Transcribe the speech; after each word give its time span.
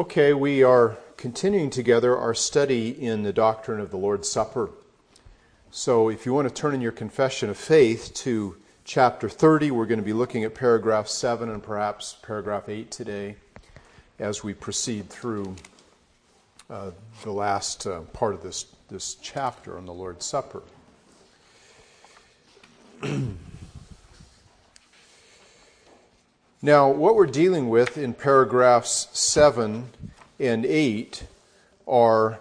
Okay, 0.00 0.32
we 0.32 0.62
are 0.62 0.96
continuing 1.18 1.68
together 1.68 2.16
our 2.16 2.32
study 2.32 2.88
in 2.88 3.22
the 3.22 3.34
doctrine 3.34 3.80
of 3.80 3.90
the 3.90 3.98
Lord's 3.98 4.30
Supper. 4.30 4.70
So, 5.70 6.08
if 6.08 6.24
you 6.24 6.32
want 6.32 6.48
to 6.48 6.54
turn 6.54 6.72
in 6.72 6.80
your 6.80 6.90
confession 6.90 7.50
of 7.50 7.58
faith 7.58 8.14
to 8.14 8.56
chapter 8.84 9.28
30, 9.28 9.72
we're 9.72 9.84
going 9.84 10.00
to 10.00 10.04
be 10.04 10.14
looking 10.14 10.42
at 10.42 10.54
paragraph 10.54 11.06
7 11.06 11.50
and 11.50 11.62
perhaps 11.62 12.16
paragraph 12.22 12.70
8 12.70 12.90
today 12.90 13.36
as 14.18 14.42
we 14.42 14.54
proceed 14.54 15.10
through 15.10 15.54
uh, 16.70 16.92
the 17.22 17.32
last 17.32 17.86
uh, 17.86 18.00
part 18.14 18.32
of 18.32 18.42
this, 18.42 18.74
this 18.88 19.16
chapter 19.16 19.76
on 19.76 19.84
the 19.84 19.92
Lord's 19.92 20.24
Supper. 20.24 20.62
Now, 26.62 26.90
what 26.90 27.16
we're 27.16 27.24
dealing 27.24 27.70
with 27.70 27.96
in 27.96 28.12
paragraphs 28.12 29.08
7 29.18 29.86
and 30.38 30.66
8 30.66 31.24
are 31.88 32.40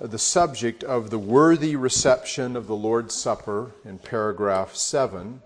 the 0.00 0.18
subject 0.18 0.82
of 0.82 1.10
the 1.10 1.18
worthy 1.18 1.76
reception 1.76 2.56
of 2.56 2.66
the 2.66 2.74
Lord's 2.74 3.14
Supper 3.14 3.72
in 3.84 3.98
paragraph 3.98 4.74
7, 4.74 5.42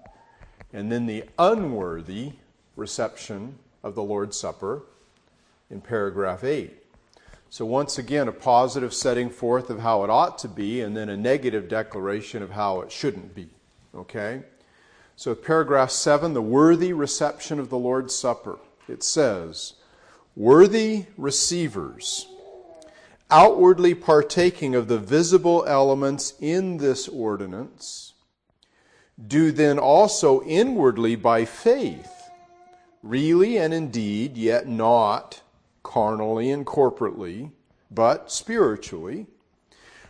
and 0.72 0.92
then 0.92 1.06
the 1.06 1.24
unworthy 1.36 2.34
reception 2.76 3.58
of 3.82 3.96
the 3.96 4.04
Lord's 4.04 4.36
Supper 4.36 4.82
in 5.68 5.80
paragraph 5.80 6.44
8. 6.44 6.72
So, 7.50 7.66
once 7.66 7.98
again, 7.98 8.28
a 8.28 8.32
positive 8.32 8.94
setting 8.94 9.30
forth 9.30 9.68
of 9.68 9.80
how 9.80 10.04
it 10.04 10.10
ought 10.10 10.38
to 10.38 10.48
be, 10.48 10.80
and 10.80 10.96
then 10.96 11.08
a 11.08 11.16
negative 11.16 11.68
declaration 11.68 12.40
of 12.40 12.50
how 12.52 12.82
it 12.82 12.92
shouldn't 12.92 13.34
be. 13.34 13.48
Okay? 13.96 14.42
So, 15.22 15.36
paragraph 15.36 15.92
7, 15.92 16.34
the 16.34 16.42
worthy 16.42 16.92
reception 16.92 17.60
of 17.60 17.68
the 17.68 17.78
Lord's 17.78 18.12
Supper. 18.12 18.58
It 18.88 19.04
says, 19.04 19.74
Worthy 20.34 21.06
receivers, 21.16 22.26
outwardly 23.30 23.94
partaking 23.94 24.74
of 24.74 24.88
the 24.88 24.98
visible 24.98 25.64
elements 25.68 26.34
in 26.40 26.78
this 26.78 27.06
ordinance, 27.06 28.14
do 29.24 29.52
then 29.52 29.78
also 29.78 30.42
inwardly 30.42 31.14
by 31.14 31.44
faith, 31.44 32.28
really 33.04 33.56
and 33.56 33.72
indeed, 33.72 34.36
yet 34.36 34.66
not 34.66 35.40
carnally 35.84 36.50
and 36.50 36.66
corporately, 36.66 37.52
but 37.92 38.32
spiritually, 38.32 39.28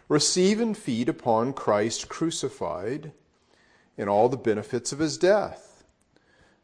receive 0.09 0.59
and 0.59 0.75
feed 0.75 1.11
upon 1.11 1.53
Christ 1.53 2.09
crucified 2.09 3.13
and 4.03 4.11
all 4.11 4.29
the 4.29 4.37
benefits 4.37 4.93
of 4.93 4.99
his 4.99 5.17
death. 5.17 5.85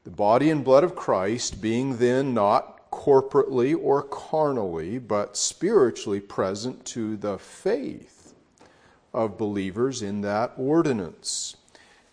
The 0.05 0.11
body 0.11 0.51
and 0.51 0.65
blood 0.65 0.85
of 0.85 0.97
Christ 0.97 1.63
being 1.63 1.97
then 1.97 2.35
not 2.35 2.91
corporately 2.91 3.75
or 3.81 4.03
carnally, 4.03 4.99
but 4.99 5.37
spiritually 5.37 6.21
present 6.21 6.85
to 6.87 7.17
the 7.17 7.39
faith 7.39 8.35
of 9.15 9.39
believers 9.39 10.03
in 10.03 10.21
that 10.23 10.53
ordinance, 10.57 11.57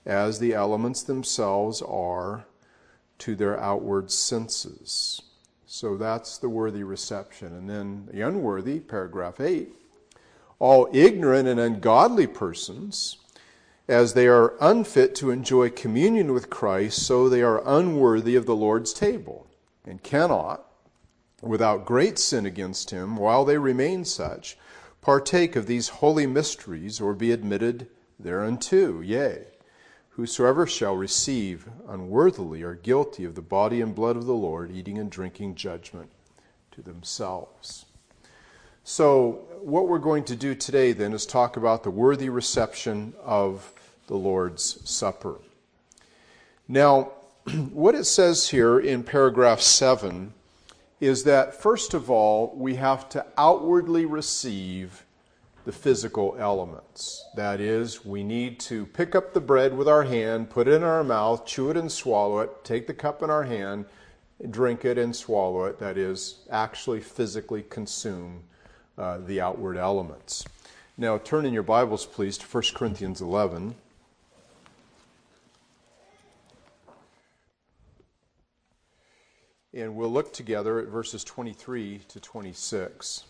as 0.06 0.40
the 0.40 0.54
elements 0.54 1.02
themselves 1.04 1.82
are 1.82 2.46
to 3.18 3.36
their 3.36 3.60
outward 3.60 4.12
senses. 4.12 5.22
So 5.66 5.98
that's 5.98 6.38
the 6.38 6.50
worthy 6.50 6.84
reception. 6.84 7.48
And 7.48 7.70
then 7.70 8.10
the 8.12 8.22
unworthy, 8.22 8.80
paragraph 8.80 9.40
8, 9.40 9.70
all 10.60 10.88
ignorant 10.94 11.48
and 11.48 11.60
ungodly 11.60 12.28
persons 12.28 13.18
as 13.88 14.14
they 14.14 14.28
are 14.28 14.56
unfit 14.60 15.14
to 15.16 15.30
enjoy 15.30 15.70
communion 15.70 16.34
with 16.34 16.50
Christ, 16.50 17.06
so 17.06 17.30
they 17.30 17.44
are 17.44 17.62
unworthy 17.68 18.36
of 18.36 18.46
the 18.46 18.56
Lord's 18.56 18.94
table, 18.94 19.48
and 19.86 20.02
cannot, 20.02 20.66
without 21.42 21.86
great 21.86 22.18
sin 22.18 22.46
against 22.46 22.90
him, 22.90 23.16
while 23.18 23.46
they 23.46 23.58
remain 23.58 24.04
such, 24.04 24.58
partake 25.02 25.56
of 25.56 25.68
these 25.68 25.90
holy 25.90 26.26
mysteries, 26.26 27.00
or 27.00 27.14
be 27.14 27.32
admitted 27.32 27.88
thereunto. 28.20 29.02
Yea, 29.02 29.46
whosoever 30.10 30.66
shall 30.66 30.96
receive 30.96 31.68
unworthily 31.88 32.64
are 32.64 32.74
guilty 32.74 33.24
of 33.24 33.36
the 33.36 33.42
body 33.42 33.82
and 33.82 33.94
blood 33.94 34.18
of 34.18 34.26
the 34.26 34.34
Lord, 34.34 34.72
eating 34.72 34.98
and 34.98 35.12
drinking 35.12 35.54
judgment 35.56 36.12
to 36.72 36.82
themselves. 36.82 37.86
So, 38.88 39.48
what 39.62 39.88
we're 39.88 39.98
going 39.98 40.26
to 40.26 40.36
do 40.36 40.54
today 40.54 40.92
then 40.92 41.14
is 41.14 41.26
talk 41.26 41.58
about 41.58 41.82
the 41.82 41.90
worthy 41.90 42.30
reception 42.30 43.16
of 43.24 43.74
the 44.06 44.16
Lord's 44.16 44.80
Supper. 44.88 45.40
Now, 46.68 47.14
what 47.74 47.96
it 47.96 48.04
says 48.04 48.50
here 48.50 48.78
in 48.78 49.02
paragraph 49.02 49.60
7 49.60 50.32
is 51.00 51.24
that, 51.24 51.60
first 51.60 51.96
of 51.96 52.12
all, 52.12 52.54
we 52.56 52.76
have 52.76 53.10
to 53.10 53.26
outwardly 53.40 54.06
receive 54.06 55.04
the 55.66 55.72
physical 55.72 56.36
elements. 56.38 57.26
That 57.36 57.60
is, 57.60 58.06
we 58.06 58.24
need 58.24 58.60
to 58.62 58.86
pick 58.86 59.16
up 59.16 59.34
the 59.34 59.42
bread 59.42 59.76
with 59.76 59.88
our 59.88 60.04
hand, 60.04 60.52
put 60.52 60.68
it 60.68 60.76
in 60.76 60.84
our 60.84 61.04
mouth, 61.04 61.48
chew 61.48 61.72
it 61.72 61.78
and 61.78 61.92
swallow 61.92 62.42
it, 62.42 62.64
take 62.64 62.86
the 62.86 62.94
cup 62.94 63.24
in 63.24 63.32
our 63.32 63.46
hand, 63.46 63.86
drink 64.52 64.86
it 64.86 65.00
and 65.00 65.16
swallow 65.16 65.64
it. 65.64 65.80
That 65.80 65.98
is, 65.98 66.46
actually 66.52 67.02
physically 67.02 67.64
consume 67.64 68.44
uh, 68.98 69.18
the 69.18 69.42
outward 69.42 69.78
elements. 69.78 70.46
Now, 70.98 71.18
turn 71.18 71.46
in 71.46 71.54
your 71.54 71.64
Bibles, 71.64 72.06
please, 72.06 72.38
to 72.38 72.46
1 72.46 72.64
Corinthians 72.74 73.22
11. 73.22 73.76
And 79.74 79.96
we'll 79.96 80.10
look 80.10 80.32
together 80.32 80.80
at 80.80 80.88
verses 80.88 81.26
23 81.26 82.00
to 82.08 82.20
26. 82.22 83.26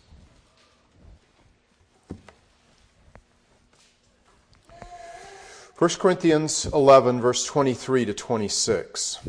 First 5.73 5.99
Corinthians 5.99 6.67
11, 6.67 7.19
verse 7.19 7.45
23 7.45 8.05
to 8.05 8.13
26. 8.13 9.19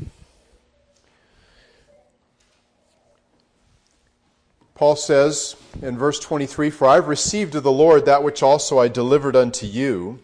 Paul 4.77 4.95
says 4.95 5.57
in 5.81 5.97
verse 5.97 6.21
23 6.21 6.69
For 6.69 6.87
I've 6.87 7.09
received 7.09 7.55
of 7.55 7.63
the 7.63 7.73
Lord 7.73 8.05
that 8.05 8.23
which 8.23 8.43
also 8.43 8.79
I 8.79 8.89
delivered 8.89 9.35
unto 9.35 9.67
you, 9.67 10.21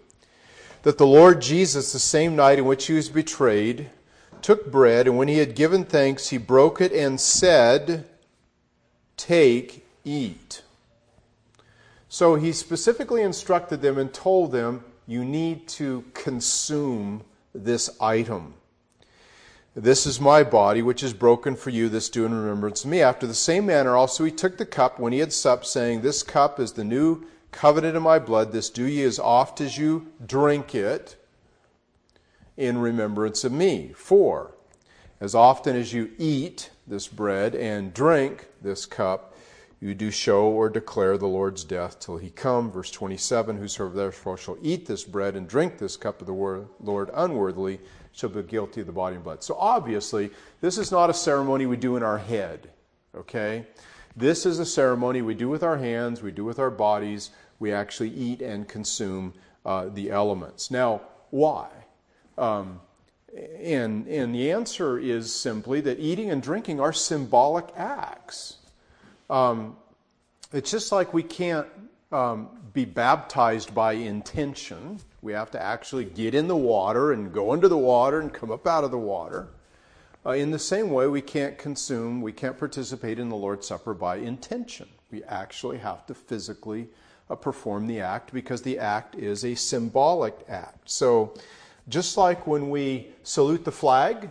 that 0.83 0.99
the 0.99 1.07
Lord 1.07 1.41
Jesus, 1.41 1.93
the 1.93 1.99
same 1.99 2.37
night 2.37 2.59
in 2.59 2.67
which 2.67 2.87
he 2.87 2.93
was 2.93 3.09
betrayed, 3.09 3.89
took 4.43 4.71
bread, 4.71 5.07
and 5.07 5.17
when 5.17 5.29
he 5.29 5.39
had 5.39 5.55
given 5.55 5.85
thanks, 5.85 6.29
he 6.29 6.37
broke 6.37 6.83
it 6.83 6.93
and 6.93 7.19
said, 7.19 8.05
Take, 9.17 9.87
eat. 10.05 10.63
So 12.11 12.35
he 12.35 12.53
specifically 12.53 13.23
instructed 13.23 13.81
them 13.81 13.97
and 13.97 14.13
told 14.13 14.53
them, 14.53 14.85
You 15.07 15.25
need 15.25 15.67
to 15.69 16.05
consume 16.13 17.23
this 17.55 17.89
item. 18.03 18.53
This 19.75 20.07
is 20.07 20.21
my 20.21 20.45
body, 20.45 20.83
which 20.83 21.03
is 21.03 21.15
broken 21.15 21.57
for 21.57 21.71
you. 21.71 21.89
This 21.89 22.11
do 22.11 22.27
in 22.27 22.35
remembrance 22.35 22.85
of 22.85 22.91
me. 22.91 23.01
After 23.01 23.27
the 23.27 23.33
same 23.33 23.65
manner, 23.65 23.97
also 23.97 24.23
he 24.23 24.31
took 24.31 24.59
the 24.59 24.67
cup 24.67 24.99
when 24.99 25.15
he 25.15 25.21
had 25.21 25.33
supped, 25.33 25.65
saying, 25.65 26.03
This 26.03 26.23
cup 26.23 26.61
is 26.61 26.73
the 26.73 26.85
new 26.85 27.25
covenant 27.53 27.97
in 27.97 28.03
my 28.03 28.19
blood. 28.19 28.53
This 28.53 28.69
do 28.69 28.85
ye 28.85 29.03
as 29.03 29.19
oft 29.19 29.63
as 29.63 29.79
you 29.79 30.09
drink 30.27 30.75
it 30.75 31.17
in 32.59 32.77
remembrance 32.77 33.45
of 33.45 33.53
me. 33.53 33.95
For 33.97 34.55
as 35.21 35.35
often 35.35 35.75
as 35.75 35.95
you 35.95 36.11
eat 36.19 36.69
this 36.87 37.09
bread 37.09 37.55
and 37.55 37.95
drink 37.95 38.49
this 38.61 38.85
cup, 38.85 39.35
you 39.81 39.95
do 39.95 40.11
show 40.11 40.45
or 40.45 40.69
declare 40.69 41.17
the 41.17 41.27
Lord's 41.27 41.65
death 41.65 41.99
till 41.99 42.19
he 42.19 42.29
come. 42.29 42.71
Verse 42.71 42.91
27 42.91 43.57
Whosoever 43.57 43.97
therefore 43.97 44.37
shall 44.37 44.59
eat 44.61 44.85
this 44.85 45.05
bread 45.05 45.35
and 45.35 45.49
drink 45.49 45.79
this 45.79 45.97
cup 45.97 46.21
of 46.21 46.27
the 46.27 46.67
Lord 46.79 47.11
unworthily 47.15 47.81
shall 48.13 48.29
be 48.29 48.43
guilty 48.43 48.81
of 48.81 48.87
the 48.87 48.93
body 48.93 49.17
and 49.17 49.25
blood. 49.25 49.43
So 49.43 49.57
obviously, 49.59 50.31
this 50.61 50.79
is 50.79 50.93
not 50.93 51.11
a 51.11 51.15
ceremony 51.15 51.67
we 51.67 51.77
do 51.77 51.97
in 51.97 52.03
our 52.03 52.19
head, 52.19 52.71
okay? 53.17 53.67
This 54.15 54.45
is 54.45 54.59
a 54.59 54.67
ceremony 54.67 55.23
we 55.23 55.35
do 55.35 55.49
with 55.49 55.63
our 55.63 55.79
hands, 55.79 56.23
we 56.23 56.31
do 56.31 56.45
with 56.45 56.59
our 56.59 56.71
bodies. 56.71 57.31
We 57.59 57.73
actually 57.73 58.11
eat 58.11 58.43
and 58.43 58.69
consume 58.69 59.35
uh, 59.65 59.89
the 59.89 60.11
elements. 60.11 60.71
Now, 60.71 61.03
why? 61.31 61.69
Um, 62.37 62.81
and, 63.35 64.07
and 64.09 64.35
the 64.35 64.51
answer 64.51 64.99
is 64.99 65.33
simply 65.33 65.81
that 65.83 65.99
eating 65.99 66.31
and 66.31 66.43
drinking 66.43 66.81
are 66.81 66.93
symbolic 66.93 67.69
acts. 67.77 68.57
Um, 69.31 69.77
it's 70.53 70.71
just 70.71 70.93
like 70.93 71.15
we 71.15 71.23
can't 71.23 71.69
um, 72.13 72.49
be 72.73 72.85
baptized 72.85 73.75
by 73.75 73.93
intention. 73.93 75.01
We 75.21 75.33
have 75.33 75.51
to 75.53 75.63
actually 75.63 76.05
get 76.05 76.35
in 76.35 76.49
the 76.49 76.57
water 76.57 77.13
and 77.13 77.33
go 77.33 77.53
into 77.55 77.69
the 77.69 77.79
water 77.79 78.21
and 78.21 78.33
come 78.33 78.51
up 78.51 78.67
out 78.67 78.85
of 78.85 78.91
the 78.91 78.99
water. 78.99 79.49
Uh, 80.25 80.31
in 80.31 80.51
the 80.51 80.59
same 80.59 80.91
way, 80.91 81.07
we 81.09 81.21
can't 81.21 81.59
consume, 81.59 82.23
we 82.23 82.33
can't 82.33 82.59
participate 82.59 83.19
in 83.19 83.29
the 83.29 83.37
Lord's 83.37 83.67
Supper 83.67 83.95
by 83.95 84.17
intention. 84.17 84.89
We 85.11 85.25
actually 85.25 85.79
have 85.79 86.07
to 86.07 86.15
physically 86.15 86.89
uh, 87.29 87.35
perform 87.35 87.87
the 87.87 88.01
act 88.01 88.33
because 88.33 88.63
the 88.63 88.79
act 88.79 89.17
is 89.17 89.45
a 89.45 89.55
symbolic 89.55 90.39
act. 90.49 90.91
So, 90.91 91.35
just 91.89 92.17
like 92.17 92.47
when 92.47 92.71
we 92.71 93.09
salute 93.25 93.65
the 93.65 93.73
flag, 93.73 94.31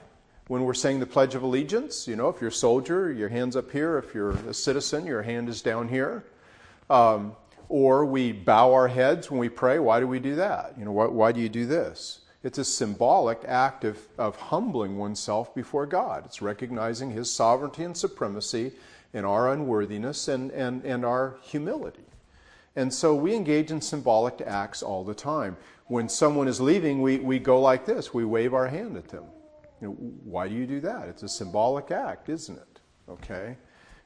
when 0.51 0.63
we're 0.63 0.74
saying 0.74 1.00
the 1.00 1.06
Pledge 1.06 1.33
of 1.33 1.44
Allegiance. 1.44 2.10
You 2.10 2.18
know, 2.18 2.28
if 2.28 2.42
you're 2.42 2.50
a 2.50 2.54
soldier, 2.54 3.10
your 3.10 3.30
hand's 3.30 3.56
up 3.56 3.72
here. 3.72 3.98
If 3.98 4.13
you're 4.13 4.31
a 4.31 4.54
citizen, 4.54 5.06
your 5.06 5.22
hand 5.22 5.48
is 5.48 5.62
down 5.62 5.88
here. 5.88 6.25
Um, 6.89 7.38
or 7.71 8.06
we 8.06 8.33
bow 8.33 8.73
our 8.73 8.89
heads 8.89 9.31
when 9.31 9.39
we 9.39 9.47
pray. 9.47 9.79
Why 9.79 10.01
do 10.01 10.07
we 10.07 10.19
do 10.19 10.35
that? 10.35 10.73
You 10.77 10.83
know, 10.83 10.91
why, 10.91 11.06
why 11.06 11.31
do 11.31 11.39
you 11.39 11.47
do 11.47 11.65
this? 11.65 12.19
It's 12.44 12.57
a 12.57 12.65
symbolic 12.65 13.39
act 13.47 13.85
of, 13.85 13.97
of 14.18 14.35
humbling 14.35 14.97
oneself 14.97 15.56
before 15.56 15.85
God. 15.85 16.25
It's 16.25 16.41
recognizing 16.41 17.12
His 17.12 17.31
sovereignty 17.31 17.85
and 17.85 17.95
supremacy 17.95 18.73
in 19.13 19.23
our 19.23 19.53
unworthiness 19.53 20.27
and, 20.27 20.51
and, 20.51 20.83
and 20.83 21.06
our 21.06 21.38
humility. 21.41 22.03
And 22.75 22.94
so 22.94 23.15
we 23.15 23.35
engage 23.35 23.71
in 23.71 23.79
symbolic 23.79 24.41
acts 24.41 24.83
all 24.83 25.06
the 25.06 25.13
time. 25.15 25.56
When 25.88 26.09
someone 26.09 26.50
is 26.50 26.59
leaving, 26.59 27.01
we, 27.01 27.19
we 27.19 27.39
go 27.39 27.62
like 27.62 27.85
this 27.85 28.13
we 28.13 28.25
wave 28.25 28.53
our 28.53 28.68
hand 28.68 28.97
at 28.97 29.07
them. 29.07 29.23
You 29.79 29.88
know, 29.88 29.94
why 29.94 30.50
do 30.50 30.56
you 30.56 30.68
do 30.68 30.81
that? 30.81 31.07
It's 31.07 31.23
a 31.23 31.29
symbolic 31.29 31.89
act, 31.89 32.27
isn't 32.27 32.57
it? 32.57 32.79
Okay? 33.09 33.56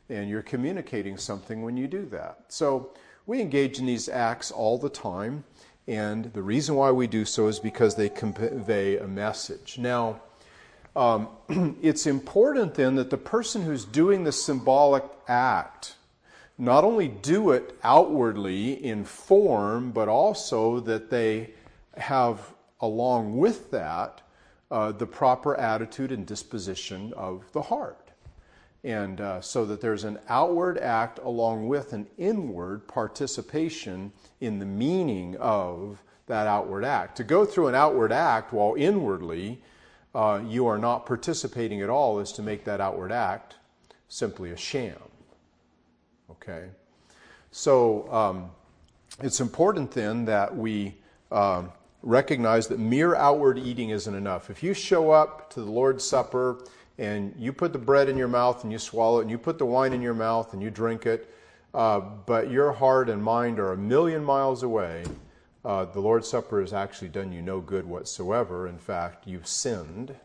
And 0.09 0.29
you're 0.29 0.43
communicating 0.43 1.17
something 1.17 1.63
when 1.63 1.75
you 1.77 1.87
do 1.87 2.05
that. 2.07 2.41
So 2.47 2.93
we 3.25 3.41
engage 3.41 3.79
in 3.79 3.85
these 3.85 4.07
acts 4.07 4.51
all 4.51 4.77
the 4.77 4.89
time, 4.89 5.43
and 5.87 6.25
the 6.33 6.41
reason 6.41 6.75
why 6.75 6.91
we 6.91 7.07
do 7.07 7.25
so 7.25 7.47
is 7.47 7.59
because 7.59 7.95
they 7.95 8.09
convey 8.09 8.97
a 8.97 9.07
message. 9.07 9.77
Now, 9.77 10.21
um, 10.95 11.29
it's 11.81 12.07
important 12.07 12.75
then 12.75 12.95
that 12.95 13.09
the 13.09 13.17
person 13.17 13.63
who's 13.63 13.85
doing 13.85 14.23
the 14.23 14.31
symbolic 14.31 15.03
act 15.27 15.95
not 16.57 16.83
only 16.83 17.07
do 17.07 17.51
it 17.51 17.77
outwardly 17.83 18.83
in 18.83 19.03
form, 19.03 19.91
but 19.91 20.07
also 20.07 20.79
that 20.79 21.09
they 21.09 21.51
have, 21.97 22.53
along 22.79 23.37
with 23.37 23.71
that, 23.71 24.21
uh, 24.71 24.91
the 24.91 25.05
proper 25.05 25.55
attitude 25.55 26.11
and 26.11 26.25
disposition 26.25 27.13
of 27.13 27.43
the 27.51 27.61
heart. 27.61 28.04
And 28.85 29.19
uh, 29.19 29.41
so 29.41 29.65
that 29.65 29.81
there's 29.81 30.03
an 30.03 30.19
outward 30.29 30.77
act 30.77 31.17
along 31.17 31.67
with 31.67 31.91
an 31.91 32.05
inward 32.19 32.87
participation 32.87 34.11
in 34.39 34.59
the 34.59 34.65
meaning 34.65 35.35
of 35.37 36.03
that 36.27 36.45
outward 36.45 36.85
act. 36.85 37.17
To 37.17 37.23
go 37.23 37.45
through 37.45 37.67
an 37.67 37.73
outward 37.73 38.11
act 38.11 38.53
while 38.53 38.75
inwardly 38.77 39.59
uh, 40.13 40.39
you 40.45 40.67
are 40.67 40.77
not 40.77 41.07
participating 41.07 41.81
at 41.81 41.89
all 41.89 42.19
is 42.19 42.31
to 42.33 42.43
make 42.43 42.63
that 42.65 42.79
outward 42.79 43.11
act 43.11 43.55
simply 44.07 44.51
a 44.51 44.57
sham. 44.57 44.93
Okay? 46.29 46.65
So 47.49 48.07
um, 48.13 48.51
it's 49.23 49.39
important 49.39 49.89
then 49.89 50.25
that 50.25 50.55
we 50.55 50.93
uh, 51.31 51.63
recognize 52.03 52.67
that 52.67 52.77
mere 52.77 53.15
outward 53.15 53.57
eating 53.57 53.89
isn't 53.89 54.13
enough. 54.13 54.51
If 54.51 54.61
you 54.61 54.75
show 54.75 55.09
up 55.09 55.49
to 55.53 55.61
the 55.61 55.71
Lord's 55.71 56.03
Supper 56.03 56.59
and 56.97 57.33
you 57.37 57.51
put 57.51 57.73
the 57.73 57.79
bread 57.79 58.09
in 58.09 58.17
your 58.17 58.27
mouth 58.27 58.63
and 58.63 58.71
you 58.71 58.79
swallow 58.79 59.19
it, 59.19 59.23
and 59.23 59.31
you 59.31 59.37
put 59.37 59.57
the 59.57 59.65
wine 59.65 59.93
in 59.93 60.01
your 60.01 60.13
mouth 60.13 60.53
and 60.53 60.61
you 60.61 60.69
drink 60.69 61.05
it, 61.05 61.33
uh, 61.73 61.99
but 61.99 62.49
your 62.49 62.71
heart 62.71 63.09
and 63.09 63.21
mind 63.21 63.59
are 63.59 63.73
a 63.73 63.77
million 63.77 64.23
miles 64.23 64.63
away, 64.63 65.03
uh, 65.65 65.83
the 65.85 65.99
Lord's 65.99 66.27
Supper 66.27 66.61
has 66.61 66.73
actually 66.73 67.09
done 67.09 67.31
you 67.31 67.41
no 67.41 67.59
good 67.59 67.85
whatsoever. 67.85 68.67
In 68.67 68.77
fact, 68.77 69.27
you've 69.27 69.47
sinned 69.47 70.15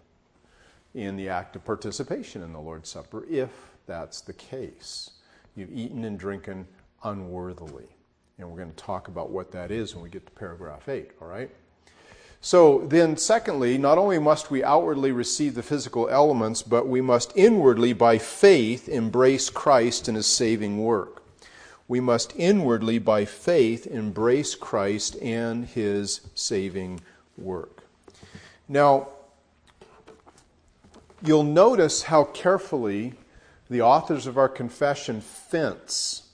in 0.95 1.17
the 1.17 1.29
act 1.29 1.57
of 1.57 1.65
participation 1.65 2.43
in 2.43 2.53
the 2.53 2.61
Lord's 2.61 2.89
Supper, 2.89 3.25
if 3.29 3.51
that's 3.87 4.21
the 4.21 4.33
case. 4.33 5.11
You've 5.57 5.73
eaten 5.73 6.05
and 6.05 6.19
drinking 6.19 6.69
unworthily. 7.03 7.89
And 8.39 8.49
we're 8.49 8.57
going 8.57 8.71
to 8.71 8.77
talk 8.77 9.09
about 9.09 9.31
what 9.31 9.51
that 9.53 9.71
is 9.71 9.95
when 9.95 10.05
we 10.05 10.11
get 10.11 10.27
to 10.27 10.33
paragraph 10.33 10.89
8, 10.89 11.11
all 11.21 11.29
right? 11.29 11.51
So 12.43 12.87
then, 12.87 13.19
secondly, 13.19 13.77
not 13.77 13.99
only 13.99 14.19
must 14.19 14.51
we 14.51 14.65
outwardly 14.65 15.13
receive 15.13 15.55
the 15.55 15.63
physical 15.63 16.09
elements, 16.09 16.63
but 16.63 16.89
we 16.89 17.03
must 17.03 17.37
inwardly, 17.37 17.93
by 17.93 18.17
faith, 18.17 18.89
embrace 18.89 19.51
Christ 19.51 20.09
and 20.09 20.17
his 20.17 20.27
saving 20.27 20.83
work. 20.83 21.23
We 21.87 22.01
must 22.01 22.35
inwardly, 22.37 22.99
by 22.99 23.27
faith, 23.27 23.87
embrace 23.87 24.55
Christ 24.55 25.17
and 25.21 25.67
his 25.67 26.23
saving 26.35 27.01
work. 27.37 27.83
Now, 28.69 29.09
you'll 31.23 31.43
notice 31.43 32.05
how 32.05 32.25
carefully 32.25 33.15
the 33.69 33.83
authors 33.83 34.27
of 34.27 34.39
our 34.39 34.49
confession 34.49 35.21
fence 35.21 36.30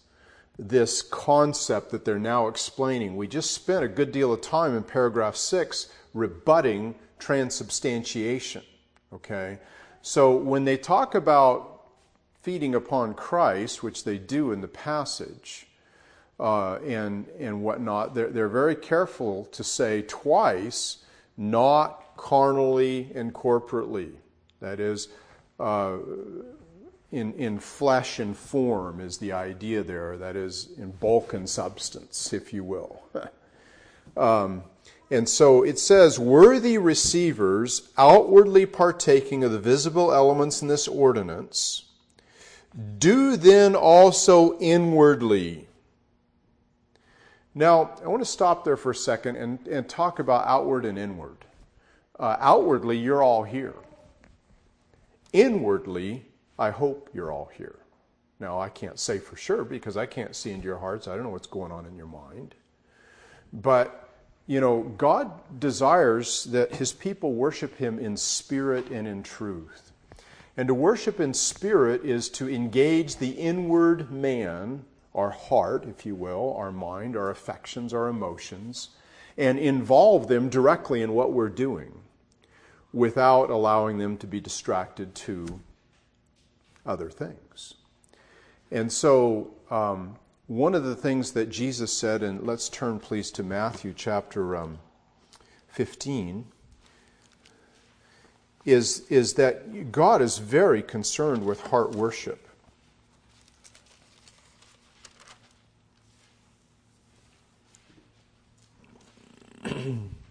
this 0.58 1.02
concept 1.02 1.90
that 1.90 2.04
they're 2.04 2.18
now 2.18 2.48
explaining. 2.48 3.16
We 3.16 3.28
just 3.28 3.50
spent 3.50 3.84
a 3.84 3.88
good 3.88 4.12
deal 4.12 4.32
of 4.32 4.40
time 4.40 4.76
in 4.76 4.82
paragraph 4.82 5.36
6 5.36 5.88
rebutting 6.14 6.94
transubstantiation. 7.18 8.62
Okay? 9.12 9.58
So 10.02 10.36
when 10.36 10.64
they 10.64 10.76
talk 10.76 11.14
about 11.14 11.82
feeding 12.42 12.74
upon 12.74 13.14
Christ, 13.14 13.82
which 13.82 14.04
they 14.04 14.18
do 14.18 14.52
in 14.52 14.60
the 14.60 14.68
passage, 14.68 15.66
uh, 16.38 16.76
and, 16.76 17.26
and 17.38 17.62
whatnot, 17.62 18.14
they're, 18.14 18.28
they're 18.28 18.48
very 18.48 18.76
careful 18.76 19.46
to 19.46 19.64
say 19.64 20.02
twice, 20.02 20.98
not 21.36 22.16
carnally 22.16 23.10
and 23.14 23.32
corporately. 23.32 24.12
That 24.60 24.80
is, 24.80 25.08
uh, 25.58 25.96
in, 27.12 27.32
in 27.34 27.58
flesh 27.58 28.18
and 28.18 28.36
form 28.36 29.00
is 29.00 29.18
the 29.18 29.32
idea 29.32 29.82
there, 29.82 30.16
that 30.16 30.36
is, 30.36 30.68
in 30.76 30.90
bulk 30.90 31.32
and 31.32 31.48
substance, 31.48 32.32
if 32.32 32.52
you 32.52 32.64
will. 32.64 33.02
um, 34.16 34.64
and 35.10 35.28
so 35.28 35.62
it 35.62 35.78
says, 35.78 36.18
worthy 36.18 36.78
receivers, 36.78 37.90
outwardly 37.96 38.66
partaking 38.66 39.44
of 39.44 39.52
the 39.52 39.58
visible 39.60 40.12
elements 40.12 40.62
in 40.62 40.68
this 40.68 40.88
ordinance, 40.88 41.84
do 42.98 43.36
then 43.36 43.74
also 43.76 44.58
inwardly. 44.58 45.68
Now, 47.54 47.94
I 48.04 48.08
want 48.08 48.20
to 48.20 48.30
stop 48.30 48.64
there 48.64 48.76
for 48.76 48.90
a 48.90 48.94
second 48.94 49.36
and, 49.36 49.66
and 49.68 49.88
talk 49.88 50.18
about 50.18 50.46
outward 50.46 50.84
and 50.84 50.98
inward. 50.98 51.38
Uh, 52.18 52.36
outwardly, 52.38 52.98
you're 52.98 53.22
all 53.22 53.44
here. 53.44 53.74
Inwardly, 55.32 56.25
I 56.58 56.70
hope 56.70 57.10
you're 57.12 57.32
all 57.32 57.50
here. 57.56 57.78
Now, 58.38 58.60
I 58.60 58.68
can't 58.68 58.98
say 58.98 59.18
for 59.18 59.36
sure 59.36 59.64
because 59.64 59.96
I 59.96 60.06
can't 60.06 60.36
see 60.36 60.50
into 60.50 60.64
your 60.64 60.78
hearts. 60.78 61.08
I 61.08 61.14
don't 61.14 61.24
know 61.24 61.30
what's 61.30 61.46
going 61.46 61.72
on 61.72 61.86
in 61.86 61.96
your 61.96 62.06
mind. 62.06 62.54
But, 63.52 64.10
you 64.46 64.60
know, 64.60 64.82
God 64.82 65.30
desires 65.58 66.44
that 66.44 66.74
his 66.74 66.92
people 66.92 67.32
worship 67.32 67.76
him 67.76 67.98
in 67.98 68.16
spirit 68.16 68.90
and 68.90 69.06
in 69.08 69.22
truth. 69.22 69.92
And 70.56 70.68
to 70.68 70.74
worship 70.74 71.20
in 71.20 71.34
spirit 71.34 72.04
is 72.04 72.28
to 72.30 72.48
engage 72.48 73.16
the 73.16 73.30
inward 73.30 74.10
man, 74.10 74.84
our 75.14 75.30
heart, 75.30 75.86
if 75.86 76.06
you 76.06 76.14
will, 76.14 76.54
our 76.58 76.72
mind, 76.72 77.16
our 77.16 77.30
affections, 77.30 77.92
our 77.92 78.08
emotions, 78.08 78.90
and 79.36 79.58
involve 79.58 80.28
them 80.28 80.48
directly 80.48 81.02
in 81.02 81.12
what 81.12 81.32
we're 81.32 81.50
doing 81.50 82.00
without 82.92 83.50
allowing 83.50 83.98
them 83.98 84.16
to 84.16 84.26
be 84.26 84.40
distracted 84.40 85.14
to 85.14 85.60
other 86.86 87.10
things. 87.10 87.74
And 88.70 88.92
so, 88.92 89.50
um, 89.70 90.16
one 90.46 90.74
of 90.74 90.84
the 90.84 90.94
things 90.94 91.32
that 91.32 91.50
Jesus 91.50 91.92
said, 91.92 92.22
and 92.22 92.46
let's 92.46 92.68
turn 92.68 93.00
please 93.00 93.30
to 93.32 93.42
Matthew 93.42 93.92
chapter 93.96 94.56
um, 94.56 94.78
15, 95.68 96.46
is, 98.64 99.04
is 99.08 99.34
that 99.34 99.90
God 99.90 100.22
is 100.22 100.38
very 100.38 100.82
concerned 100.82 101.44
with 101.44 101.60
heart 101.62 101.92
worship. 101.92 102.48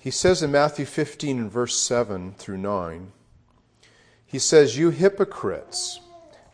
He 0.00 0.10
says 0.10 0.42
in 0.42 0.50
Matthew 0.50 0.86
15 0.86 1.38
and 1.38 1.52
verse 1.52 1.78
7 1.78 2.32
through 2.38 2.56
9, 2.56 3.12
he 4.24 4.38
says, 4.38 4.78
You 4.78 4.88
hypocrites. 4.88 6.00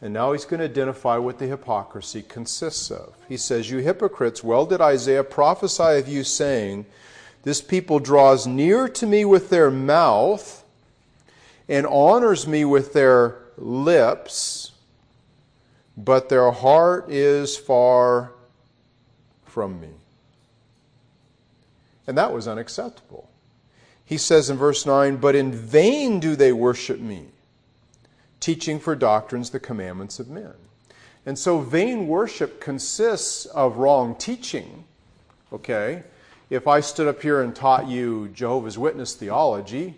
And 0.03 0.13
now 0.13 0.33
he's 0.33 0.45
going 0.45 0.59
to 0.59 0.67
identify 0.67 1.17
what 1.17 1.39
the 1.39 1.47
hypocrisy 1.47 2.23
consists 2.23 2.91
of. 2.91 3.15
He 3.29 3.37
says, 3.37 3.71
You 3.71 3.79
hypocrites, 3.79 4.43
well 4.43 4.67
did 4.67 4.81
Isaiah 4.81 5.23
prophesy 5.23 5.99
of 5.99 6.09
you, 6.09 6.25
saying, 6.25 6.87
This 7.45 7.63
people 7.63 8.01
draws 8.01 8.49
near 8.49 8.89
to 8.89 9.07
me 9.07 9.25
with 9.25 9.49
their 9.49 9.71
mouth 9.71 10.65
and 11.69 11.87
honors 11.87 12.49
me 12.49 12.65
with 12.65 12.95
their 12.95 13.37
lips, 13.57 14.73
but 15.97 16.29
their 16.29 16.51
heart 16.51 17.11
is 17.11 17.57
far 17.57 18.33
from 19.45 19.81
me. 19.81 19.91
And 22.09 22.19
that 22.19 22.33
was 22.33 22.49
unacceptable 22.49 23.31
he 24.07 24.17
says 24.17 24.49
in 24.49 24.57
verse 24.57 24.87
9, 24.87 25.19
But 25.19 25.35
in 25.35 25.53
vain 25.53 26.21
do 26.21 26.35
they 26.35 26.53
worship 26.53 26.99
me, 26.99 27.27
teaching 28.41 28.81
for 28.81 28.95
doctrines 28.95 29.51
the 29.51 29.61
commandments 29.61 30.19
of 30.19 30.31
men. 30.31 30.55
And 31.27 31.39
so 31.39 31.59
vain 31.59 32.07
worship 32.07 32.61
consists 32.61 33.45
of 33.47 33.77
wrong 33.77 34.15
teaching 34.15 34.85
Okay? 35.53 36.03
If 36.51 36.67
I 36.69 36.81
stood 36.81 37.09
up 37.09 37.23
here 37.23 37.43
and 37.43 37.55
taught 37.55 37.89
you 37.89 38.29
Jehovah's 38.29 38.79
Witness 38.79 39.15
theology, 39.15 39.95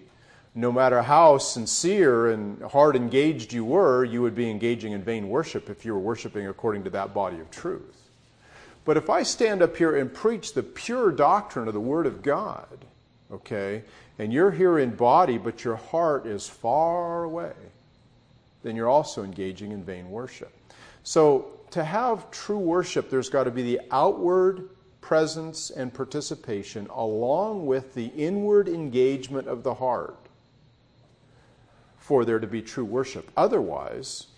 no 0.55 0.73
matter 0.73 1.03
how 1.03 1.39
sincere 1.39 2.31
and 2.31 2.63
hard 2.63 2.97
engaged 2.97 3.53
you 3.53 3.65
were, 3.65 4.05
you 4.05 4.23
would 4.23 4.35
be 4.35 4.51
engaging 4.51 4.93
in 4.93 5.03
vain 5.03 5.29
worship 5.29 5.69
if 5.69 5.85
you 5.85 5.93
were 5.93 5.99
worshiping 5.99 6.47
according 6.47 6.85
to 6.85 6.91
that 6.91 7.15
body 7.15 7.39
of 7.39 7.51
truth. 7.51 8.11
But 8.85 8.97
if 8.97 9.11
I 9.11 9.23
stand 9.23 9.61
up 9.61 9.77
here 9.77 9.97
and 9.97 10.13
preach 10.13 10.55
the 10.55 10.63
pure 10.63 11.13
doctrine 11.13 11.69
of 11.69 11.75
the 11.75 11.81
Word 11.81 12.07
of 12.07 12.23
God, 12.23 12.87
okay, 13.33 13.83
and 14.19 14.33
you're 14.33 14.51
here 14.51 14.79
in 14.79 14.95
body, 14.95 15.39
but 15.39 15.65
your 15.65 15.77
heart 15.77 16.27
is 16.27 16.49
far 16.49 17.25
away, 17.25 17.53
then 18.63 18.77
you're 18.77 18.89
also 18.89 19.23
engaging 19.23 19.73
in 19.73 19.83
vain 19.85 20.11
worship. 20.11 20.53
So, 21.03 21.53
to 21.71 21.85
have 21.85 22.31
true 22.31 22.59
worship, 22.59 23.11
there's 23.11 23.29
got 23.29 23.45
to 23.45 23.51
be 23.51 23.63
the 23.63 23.81
outward 23.91 24.71
presence 25.01 25.71
and 25.71 25.93
participation 25.93 26.87
along 26.89 27.67
with 27.67 27.95
the 27.95 28.07
inward 28.07 28.69
engagement 28.69 29.47
of 29.49 29.63
the 29.63 29.75
heart 29.75 30.29
for 32.09 32.25
there 32.25 32.39
to 32.39 32.47
be 32.47 32.63
true 32.63 32.87
worship. 32.87 33.31
Otherwise, 33.37 34.29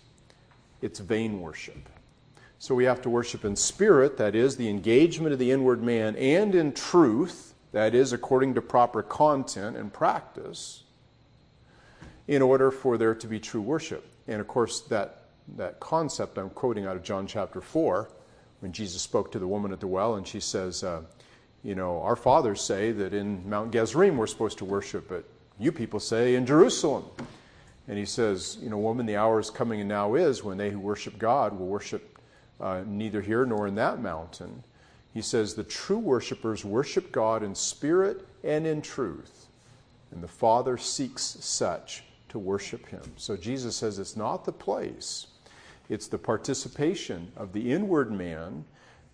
it's 0.81 0.99
vain 0.99 1.39
worship. 1.39 1.89
So 2.59 2.75
we 2.75 2.83
have 2.83 3.01
to 3.03 3.09
worship 3.09 3.45
in 3.45 3.55
spirit, 3.55 4.17
that 4.17 4.35
is, 4.35 4.57
the 4.57 4.69
engagement 4.69 5.33
of 5.33 5.39
the 5.39 5.51
inward 5.51 5.81
man, 5.81 6.15
and 6.17 6.53
in 6.53 6.73
truth, 6.73 7.50
that 7.71 7.95
is, 7.95 8.13
according 8.13 8.53
to 8.55 8.61
proper 8.61 9.01
content 9.01 9.77
and 9.77 9.91
practice, 9.91 10.83
in 12.27 12.41
order 12.41 12.71
for 12.71 12.97
there 12.97 13.15
to 13.15 13.27
be 13.27 13.39
true 13.39 13.61
worship. 13.61 14.05
And 14.27 14.39
of 14.39 14.47
course, 14.47 14.81
that, 14.81 15.23
that 15.57 15.79
concept 15.79 16.37
I'm 16.37 16.49
quoting 16.49 16.85
out 16.85 16.95
of 16.95 17.03
John 17.03 17.27
chapter 17.27 17.61
4, 17.61 18.09
when 18.59 18.71
Jesus 18.71 19.01
spoke 19.01 19.31
to 19.31 19.39
the 19.39 19.47
woman 19.47 19.71
at 19.71 19.79
the 19.79 19.87
well, 19.87 20.15
and 20.15 20.27
she 20.27 20.39
says, 20.39 20.83
uh, 20.83 21.01
You 21.63 21.75
know, 21.75 22.01
our 22.01 22.15
fathers 22.15 22.61
say 22.61 22.91
that 22.91 23.13
in 23.13 23.49
Mount 23.49 23.71
Gerizim 23.71 24.17
we're 24.17 24.27
supposed 24.27 24.59
to 24.59 24.65
worship, 24.65 25.09
but 25.09 25.23
you 25.59 25.71
people 25.71 25.99
say 25.99 26.35
in 26.35 26.45
Jerusalem. 26.45 27.05
And 27.87 27.97
he 27.97 28.05
says, 28.05 28.57
You 28.61 28.69
know, 28.69 28.77
woman, 28.77 29.05
the 29.05 29.17
hour 29.17 29.39
is 29.39 29.49
coming 29.49 29.79
and 29.79 29.89
now 29.89 30.15
is 30.15 30.43
when 30.43 30.57
they 30.57 30.69
who 30.69 30.79
worship 30.79 31.17
God 31.17 31.57
will 31.57 31.67
worship 31.67 32.19
uh, 32.59 32.83
neither 32.85 33.21
here 33.21 33.45
nor 33.45 33.67
in 33.67 33.75
that 33.75 33.99
mountain. 33.99 34.63
He 35.13 35.21
says, 35.21 35.53
The 35.53 35.63
true 35.63 35.99
worshipers 35.99 36.63
worship 36.63 37.11
God 37.11 37.43
in 37.43 37.55
spirit 37.55 38.25
and 38.43 38.65
in 38.65 38.81
truth. 38.81 39.47
And 40.11 40.23
the 40.23 40.27
Father 40.27 40.77
seeks 40.77 41.23
such 41.23 42.03
to 42.29 42.39
worship 42.39 42.87
him. 42.87 43.01
So 43.17 43.35
Jesus 43.35 43.75
says 43.75 43.99
it's 43.99 44.15
not 44.15 44.45
the 44.45 44.51
place, 44.51 45.27
it's 45.89 46.07
the 46.07 46.17
participation 46.17 47.31
of 47.35 47.53
the 47.53 47.71
inward 47.71 48.11
man 48.11 48.65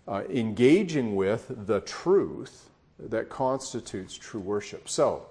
uh, 0.06 0.22
engaging 0.30 1.16
with 1.16 1.52
the 1.66 1.80
truth 1.80 2.70
that 2.98 3.28
constitutes 3.28 4.16
true 4.16 4.40
worship. 4.40 4.88
So, 4.88 5.26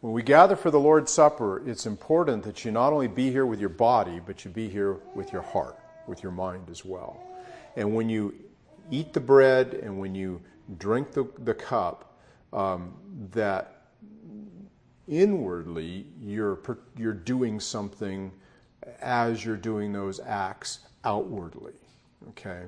when 0.00 0.12
we 0.12 0.22
gather 0.22 0.54
for 0.54 0.70
the 0.70 0.78
Lord's 0.78 1.10
Supper, 1.10 1.66
it's 1.66 1.86
important 1.86 2.42
that 2.44 2.62
you 2.64 2.70
not 2.70 2.92
only 2.92 3.08
be 3.08 3.30
here 3.30 3.46
with 3.46 3.58
your 3.58 3.70
body, 3.70 4.20
but 4.24 4.44
you 4.44 4.50
be 4.50 4.68
here 4.68 4.98
with 5.14 5.32
your 5.32 5.40
heart, 5.40 5.78
with 6.06 6.22
your 6.22 6.30
mind 6.30 6.68
as 6.70 6.84
well. 6.84 7.22
And 7.74 7.94
when 7.94 8.10
you 8.10 8.34
eat 8.90 9.12
the 9.12 9.20
bread 9.20 9.74
and 9.82 9.98
when 9.98 10.14
you 10.14 10.40
drink 10.78 11.12
the, 11.12 11.26
the 11.38 11.54
cup, 11.54 12.18
um, 12.52 12.94
that 13.32 13.82
inwardly 15.08 16.06
you're, 16.20 16.58
you're 16.96 17.12
doing 17.12 17.60
something 17.60 18.32
as 19.00 19.44
you're 19.44 19.56
doing 19.56 19.92
those 19.92 20.20
acts 20.20 20.80
outwardly. 21.04 21.74
Okay? 22.30 22.62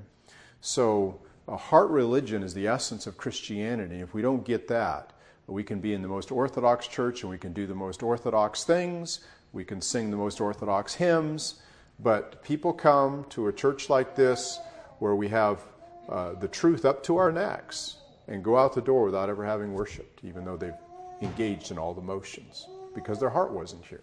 So, 0.60 1.20
a 1.48 1.56
heart 1.56 1.90
religion 1.90 2.42
is 2.42 2.54
the 2.54 2.66
essence 2.66 3.06
of 3.06 3.16
Christianity. 3.16 4.00
If 4.00 4.14
we 4.14 4.20
don't 4.20 4.44
get 4.44 4.66
that, 4.68 5.12
we 5.46 5.62
can 5.62 5.78
be 5.78 5.94
in 5.94 6.02
the 6.02 6.08
most 6.08 6.32
Orthodox 6.32 6.88
church 6.88 7.22
and 7.22 7.30
we 7.30 7.38
can 7.38 7.52
do 7.52 7.68
the 7.68 7.74
most 7.74 8.02
Orthodox 8.02 8.64
things. 8.64 9.20
We 9.52 9.64
can 9.64 9.80
sing 9.80 10.10
the 10.10 10.16
most 10.16 10.40
Orthodox 10.40 10.94
hymns. 10.94 11.62
But 12.00 12.42
people 12.42 12.72
come 12.72 13.24
to 13.30 13.46
a 13.46 13.52
church 13.52 13.88
like 13.88 14.16
this 14.16 14.58
where 14.98 15.14
we 15.14 15.28
have 15.28 15.64
uh, 16.08 16.34
the 16.34 16.48
truth 16.48 16.84
up 16.84 17.02
to 17.04 17.16
our 17.16 17.32
necks 17.32 17.96
and 18.28 18.42
go 18.42 18.56
out 18.56 18.74
the 18.74 18.80
door 18.80 19.04
without 19.04 19.28
ever 19.28 19.44
having 19.44 19.72
worshiped, 19.72 20.20
even 20.24 20.44
though 20.44 20.56
they've 20.56 20.74
engaged 21.22 21.70
in 21.70 21.78
all 21.78 21.94
the 21.94 22.02
motions 22.02 22.68
because 22.94 23.20
their 23.20 23.30
heart 23.30 23.52
wasn't 23.52 23.84
here. 23.84 24.02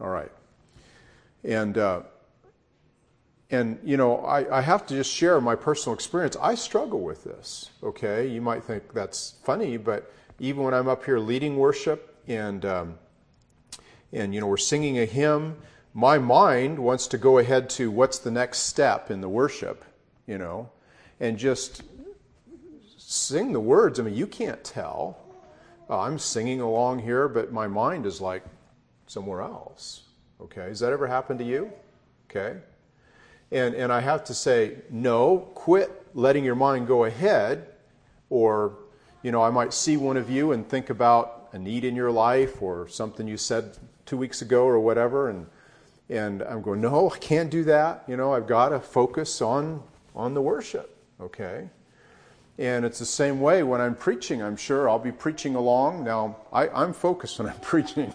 All 0.00 0.08
right. 0.08 0.30
And 1.44 1.78
uh, 1.78 2.02
and, 3.50 3.78
you 3.84 3.96
know, 3.96 4.18
I, 4.18 4.58
I, 4.58 4.60
have 4.62 4.86
to 4.86 4.94
just 4.94 5.12
share 5.12 5.40
my 5.40 5.54
personal 5.54 5.94
experience. 5.94 6.36
I 6.40 6.54
struggle 6.54 7.00
with 7.00 7.24
this, 7.24 7.70
okay? 7.82 8.26
You 8.26 8.40
might 8.40 8.64
think 8.64 8.92
that's 8.92 9.34
funny, 9.44 9.76
but 9.76 10.12
even 10.40 10.64
when 10.64 10.74
I'm 10.74 10.88
up 10.88 11.04
here 11.04 11.18
leading 11.18 11.56
worship 11.56 12.16
and, 12.26 12.64
um, 12.64 12.98
and 14.12 14.34
you 14.34 14.40
know, 14.40 14.46
we're 14.46 14.56
singing 14.56 14.98
a 14.98 15.04
hymn, 15.04 15.56
my 15.92 16.18
mind 16.18 16.78
wants 16.78 17.06
to 17.08 17.18
go 17.18 17.38
ahead 17.38 17.70
to 17.70 17.90
what's 17.90 18.18
the 18.18 18.30
next 18.30 18.60
step 18.60 19.10
in 19.10 19.20
the 19.20 19.28
worship, 19.28 19.84
you 20.26 20.38
know, 20.38 20.70
and 21.20 21.38
just 21.38 21.82
sing 22.96 23.52
the 23.52 23.60
words. 23.60 24.00
I 24.00 24.02
mean, 24.02 24.14
you 24.14 24.26
can't 24.26 24.62
tell. 24.64 25.18
Uh, 25.88 26.00
I'm 26.00 26.18
singing 26.18 26.60
along 26.60 27.00
here, 27.00 27.28
but 27.28 27.52
my 27.52 27.66
mind 27.66 28.06
is 28.06 28.20
like 28.20 28.42
somewhere 29.06 29.42
else, 29.42 30.02
okay? 30.40 30.62
Has 30.62 30.80
that 30.80 30.92
ever 30.92 31.06
happened 31.06 31.38
to 31.40 31.44
you? 31.44 31.70
Okay? 32.30 32.58
And, 33.52 33.74
and 33.74 33.92
I 33.92 34.00
have 34.00 34.24
to 34.24 34.34
say, 34.34 34.78
no, 34.90 35.38
quit 35.54 36.06
letting 36.14 36.44
your 36.44 36.54
mind 36.54 36.86
go 36.86 37.04
ahead. 37.04 37.68
Or, 38.30 38.78
you 39.22 39.30
know, 39.30 39.42
I 39.42 39.50
might 39.50 39.72
see 39.72 39.96
one 39.96 40.16
of 40.16 40.30
you 40.30 40.52
and 40.52 40.68
think 40.68 40.90
about 40.90 41.48
a 41.52 41.58
need 41.58 41.84
in 41.84 41.94
your 41.94 42.10
life 42.10 42.62
or 42.62 42.88
something 42.88 43.28
you 43.28 43.36
said 43.36 43.76
two 44.06 44.16
weeks 44.16 44.42
ago 44.42 44.64
or 44.64 44.80
whatever. 44.80 45.28
And, 45.28 45.46
and 46.08 46.42
I'm 46.42 46.62
going, 46.62 46.80
no, 46.80 47.10
I 47.10 47.18
can't 47.18 47.50
do 47.50 47.62
that. 47.64 48.04
You 48.08 48.16
know, 48.16 48.32
I've 48.32 48.46
got 48.46 48.70
to 48.70 48.80
focus 48.80 49.40
on, 49.40 49.82
on 50.14 50.34
the 50.34 50.42
worship, 50.42 50.96
okay? 51.20 51.68
And 52.58 52.84
it's 52.84 52.98
the 52.98 53.06
same 53.06 53.40
way 53.40 53.62
when 53.62 53.80
I'm 53.80 53.94
preaching. 53.94 54.42
I'm 54.42 54.56
sure 54.56 54.88
I'll 54.88 54.98
be 54.98 55.12
preaching 55.12 55.56
along. 55.56 56.04
Now, 56.04 56.36
I, 56.52 56.68
am 56.82 56.92
focused 56.92 57.38
when 57.38 57.48
I'm 57.48 57.58
preaching. 57.62 58.14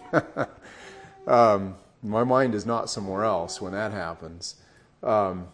um, 1.26 1.76
my 2.02 2.24
mind 2.24 2.54
is 2.54 2.64
not 2.64 2.88
somewhere 2.88 3.24
else 3.24 3.60
when 3.60 3.72
that 3.72 3.92
happens. 3.92 4.56
Um, 5.02 5.48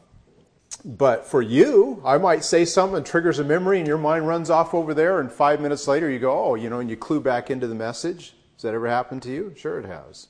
but 0.84 1.26
for 1.26 1.42
you, 1.42 2.00
I 2.04 2.18
might 2.18 2.44
say 2.44 2.64
something 2.64 3.02
triggers 3.02 3.38
a 3.40 3.44
memory 3.44 3.78
and 3.78 3.88
your 3.88 3.98
mind 3.98 4.28
runs 4.28 4.50
off 4.50 4.72
over 4.72 4.94
there, 4.94 5.20
and 5.20 5.30
five 5.30 5.60
minutes 5.60 5.88
later 5.88 6.08
you 6.08 6.18
go, 6.18 6.50
oh, 6.50 6.54
you 6.54 6.70
know, 6.70 6.78
and 6.78 6.88
you 6.88 6.96
clue 6.96 7.20
back 7.20 7.50
into 7.50 7.66
the 7.66 7.74
message. 7.74 8.34
Has 8.54 8.62
that 8.62 8.74
ever 8.74 8.88
happened 8.88 9.22
to 9.22 9.32
you? 9.32 9.52
Sure, 9.56 9.80
it 9.80 9.86
has. 9.86 10.28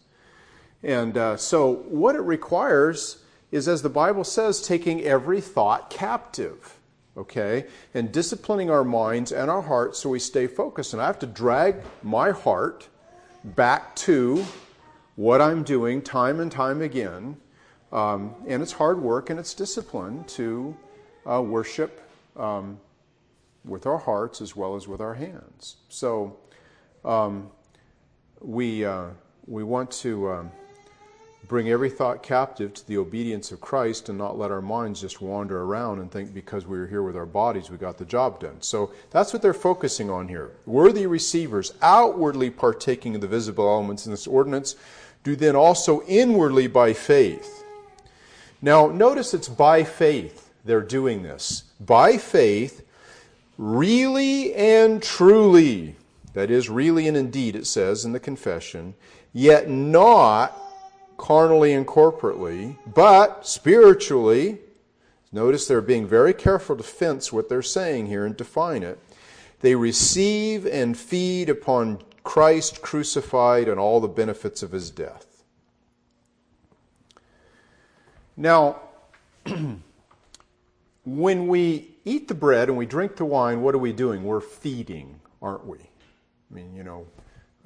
And 0.83 1.19
uh, 1.19 1.37
so, 1.37 1.73
what 1.89 2.17
it 2.17 2.21
requires 2.21 3.25
is, 3.51 3.69
as 3.69 3.83
the 3.83 3.89
Bible 3.89 4.25
says, 4.25 4.61
taking 4.61 5.03
every 5.03 5.41
thought 5.41 5.91
captive, 5.91 6.79
okay, 7.17 7.67
and 7.95 8.13
disciplining 8.13 8.71
our 8.71 8.85
minds 8.85 9.33
and 9.33 9.51
our 9.51 9.63
hearts 9.63 10.01
so 10.01 10.11
we 10.11 10.19
stay 10.19 10.47
focused. 10.47 10.93
And 10.93 11.03
I 11.03 11.07
have 11.07 11.19
to 11.21 11.27
drag 11.27 11.77
my 12.03 12.31
heart 12.31 12.89
back 13.45 13.95
to 13.97 14.45
what 15.15 15.41
I'm 15.41 15.63
doing 15.63 16.03
time 16.03 16.41
and 16.41 16.51
time 16.51 16.83
again 16.83 17.37
um, 17.93 18.35
and 18.47 18.63
it's 18.63 18.73
hard 18.73 19.01
work 19.01 19.31
and 19.31 19.39
it's 19.39 19.55
discipline 19.55 20.25
to 20.25 20.77
uh, 21.25 21.41
worship 21.41 22.03
um, 22.37 22.79
with 23.65 23.87
our 23.87 23.99
hearts 23.99 24.41
as 24.41 24.57
well 24.57 24.77
as 24.77 24.89
with 24.89 25.01
our 25.01 25.15
hands. 25.15 25.77
So 25.89 26.37
um, 27.05 27.51
we, 28.41 28.85
uh, 28.85 29.09
we 29.47 29.63
want 29.63 29.91
to 29.93 30.31
um, 30.31 30.51
bring 31.49 31.69
every 31.69 31.91
thought 31.91 32.23
captive 32.23 32.75
to 32.75 32.87
the 32.87 32.99
obedience 32.99 33.53
of 33.53 33.61
Christ 33.61 34.09
and 34.09 34.19
not 34.19 34.39
let 34.39 34.51
our 34.51 34.61
minds 34.61 35.01
just 35.01 35.21
wander 35.21 35.63
around 35.63 36.01
and 36.01 36.11
think 36.11 36.35
because 36.35 36.67
we 36.67 36.79
are 36.79 36.87
here 36.87 37.03
with 37.03 37.17
our 37.17 37.27
bodies 37.27 37.71
we 37.71 37.77
got 37.77 37.99
the 37.99 38.05
job 38.05 38.41
done. 38.41 38.61
So 38.61 38.93
that's 39.11 39.33
what 39.33 39.43
they're 39.43 39.55
focusing 39.55 40.11
on 40.11 40.29
here. 40.29 40.53
Worthy 40.67 41.07
receivers, 41.07 41.73
outwardly 41.83 42.51
partaking 42.51 43.15
of 43.15 43.21
the 43.21 43.29
visible 43.29 43.69
elements 43.69 44.07
in 44.07 44.13
this 44.13 44.27
ordinance, 44.27 44.77
do 45.25 45.37
then 45.37 45.57
also 45.57 46.03
inwardly 46.03 46.67
by 46.67 46.93
faith 46.93 47.57
now, 48.63 48.89
notice 48.89 49.35
it's 49.35 49.49
by 49.49 49.85
faith 49.85 50.51
they're 50.65 50.81
doing 50.81 51.23
this. 51.23 51.65
By 51.79 52.17
faith, 52.17 52.85
really 53.59 54.55
and 54.55 55.03
truly, 55.03 55.97
that 56.33 56.51
is, 56.51 56.69
really 56.69 57.07
and 57.07 57.17
indeed, 57.17 57.55
it 57.55 57.67
says 57.67 58.05
in 58.05 58.13
the 58.13 58.21
confession, 58.21 58.95
yet 59.33 59.69
not 59.69 60.59
carnally 61.17 61.73
and 61.73 61.87
corporately, 61.87 62.77
but 62.87 63.47
spiritually. 63.47 64.59
Notice 65.33 65.67
they're 65.67 65.81
being 65.81 66.07
very 66.07 66.33
careful 66.33 66.77
to 66.77 66.83
fence 66.83 67.33
what 67.33 67.49
they're 67.49 67.63
saying 67.63 68.07
here 68.07 68.25
and 68.25 68.37
define 68.37 68.83
it. 68.83 68.99
They 69.61 69.75
receive 69.75 70.67
and 70.67 70.97
feed 70.97 71.49
upon 71.49 72.01
Christ 72.23 72.83
crucified 72.83 73.69
and 73.69 73.79
all 73.79 74.01
the 74.01 74.09
benefits 74.09 74.63
of 74.63 74.73
his 74.73 74.91
death. 74.91 75.45
Now, 78.37 78.81
when 81.05 81.47
we 81.47 81.91
eat 82.05 82.29
the 82.29 82.35
bread 82.35 82.69
and 82.69 82.77
we 82.77 82.87
drink 82.87 83.17
the 83.17 83.25
wine, 83.25 83.63
what 83.63 83.75
are 83.75 83.79
we 83.79 83.93
doing? 83.93 84.25
We're 84.25 84.41
feeding, 84.41 85.21
aren't 85.41 85.67
we? 85.67 85.79
I 85.79 86.55
mean, 86.55 86.75
you 86.75 86.85
know, 86.85 87.07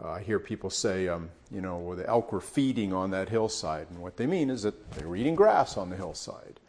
uh, 0.03 0.11
I 0.11 0.21
hear 0.21 0.39
people 0.39 0.71
say, 0.71 1.09
um, 1.09 1.31
you 1.51 1.61
know, 1.61 1.79
well, 1.79 1.97
the 1.97 2.09
elk 2.09 2.33
were 2.33 2.41
feeding 2.41 2.93
on 2.93 3.11
that 3.11 3.29
hillside. 3.29 3.89
And 3.91 4.01
what 4.01 4.17
they 4.17 4.27
mean 4.27 4.51
is 4.51 4.63
that 4.63 4.93
they 4.93 5.05
were 5.05 5.17
eating 5.17 5.35
grass 5.35 5.77
on 5.77 5.91
the 5.91 5.97
hillside. 5.97 6.61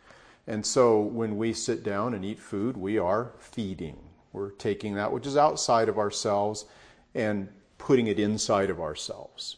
And 0.48 0.66
so 0.66 1.00
when 1.00 1.38
we 1.38 1.54
sit 1.54 1.84
down 1.84 2.14
and 2.14 2.26
eat 2.26 2.40
food, 2.40 2.76
we 2.76 2.98
are 2.98 3.32
feeding. 3.38 3.98
We're 4.34 4.52
taking 4.52 4.96
that 4.96 5.12
which 5.12 5.28
is 5.28 5.38
outside 5.38 5.88
of 5.88 5.98
ourselves 5.98 6.66
and 7.14 7.50
putting 7.78 8.08
it 8.08 8.20
inside 8.20 8.70
of 8.70 8.80
ourselves. 8.80 9.58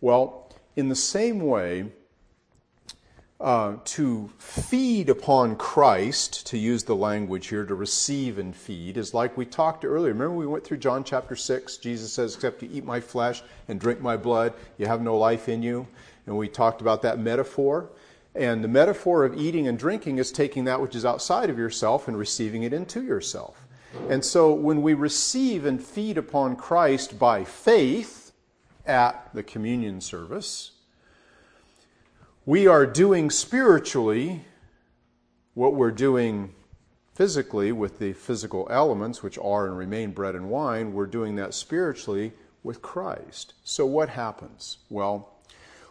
Well, 0.00 0.52
in 0.76 0.88
the 0.88 0.94
same 0.94 1.40
way, 1.40 1.86
uh, 3.40 3.76
to 3.84 4.30
feed 4.38 5.08
upon 5.08 5.56
Christ, 5.56 6.46
to 6.48 6.58
use 6.58 6.84
the 6.84 6.94
language 6.94 7.46
here, 7.46 7.64
to 7.64 7.74
receive 7.74 8.38
and 8.38 8.54
feed, 8.54 8.98
is 8.98 9.14
like 9.14 9.36
we 9.36 9.46
talked 9.46 9.84
earlier. 9.84 10.12
Remember, 10.12 10.34
we 10.34 10.46
went 10.46 10.64
through 10.64 10.76
John 10.76 11.04
chapter 11.04 11.34
6. 11.34 11.78
Jesus 11.78 12.12
says, 12.12 12.34
Except 12.34 12.62
you 12.62 12.68
eat 12.70 12.84
my 12.84 13.00
flesh 13.00 13.42
and 13.68 13.80
drink 13.80 14.02
my 14.02 14.16
blood, 14.16 14.52
you 14.76 14.86
have 14.86 15.00
no 15.00 15.16
life 15.16 15.48
in 15.48 15.62
you. 15.62 15.88
And 16.26 16.36
we 16.36 16.48
talked 16.48 16.82
about 16.82 17.00
that 17.02 17.18
metaphor. 17.18 17.88
And 18.34 18.62
the 18.62 18.68
metaphor 18.68 19.24
of 19.24 19.40
eating 19.40 19.66
and 19.66 19.78
drinking 19.78 20.18
is 20.18 20.30
taking 20.30 20.64
that 20.64 20.80
which 20.80 20.94
is 20.94 21.04
outside 21.04 21.48
of 21.48 21.58
yourself 21.58 22.08
and 22.08 22.16
receiving 22.18 22.62
it 22.62 22.72
into 22.74 23.02
yourself. 23.02 23.66
And 24.08 24.24
so 24.24 24.52
when 24.52 24.82
we 24.82 24.94
receive 24.94 25.64
and 25.64 25.82
feed 25.82 26.18
upon 26.18 26.56
Christ 26.56 27.18
by 27.18 27.44
faith 27.44 28.32
at 28.86 29.30
the 29.34 29.42
communion 29.42 30.00
service, 30.00 30.72
we 32.46 32.66
are 32.66 32.86
doing 32.86 33.30
spiritually 33.30 34.44
what 35.54 35.74
we're 35.74 35.90
doing 35.90 36.54
physically 37.14 37.70
with 37.70 37.98
the 37.98 38.14
physical 38.14 38.66
elements, 38.70 39.22
which 39.22 39.36
are 39.38 39.66
and 39.66 39.76
remain 39.76 40.10
bread 40.10 40.34
and 40.34 40.48
wine, 40.48 40.94
we're 40.94 41.06
doing 41.06 41.36
that 41.36 41.52
spiritually 41.52 42.32
with 42.62 42.80
Christ. 42.80 43.52
So, 43.62 43.84
what 43.84 44.08
happens? 44.08 44.78
Well, 44.88 45.34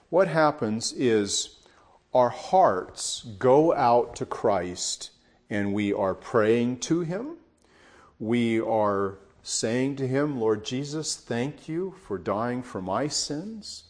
what 0.10 0.28
happens 0.28 0.92
is 0.92 1.58
our 2.16 2.30
hearts 2.30 3.28
go 3.38 3.76
out 3.76 4.16
to 4.16 4.26
Christ 4.26 5.12
and 5.52 5.72
we 5.72 5.94
are 5.94 6.16
praying 6.16 6.80
to 6.80 7.02
Him. 7.02 7.38
We 8.18 8.60
are 8.60 9.20
saying 9.44 9.98
to 9.98 10.08
Him, 10.08 10.40
Lord 10.40 10.66
Jesus, 10.66 11.16
thank 11.16 11.70
you 11.70 11.94
for 12.08 12.18
dying 12.18 12.64
for 12.64 12.82
my 12.82 13.08
sins. 13.08 13.84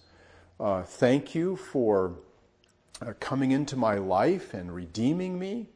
Uh, 0.60 0.84
thank 0.84 1.34
you 1.34 1.56
for 1.56 2.16
uh, 3.02 3.14
coming 3.20 3.52
into 3.52 3.76
my 3.76 3.96
life 3.96 4.54
and 4.54 4.74
redeeming 4.74 5.40
me. 5.40 5.68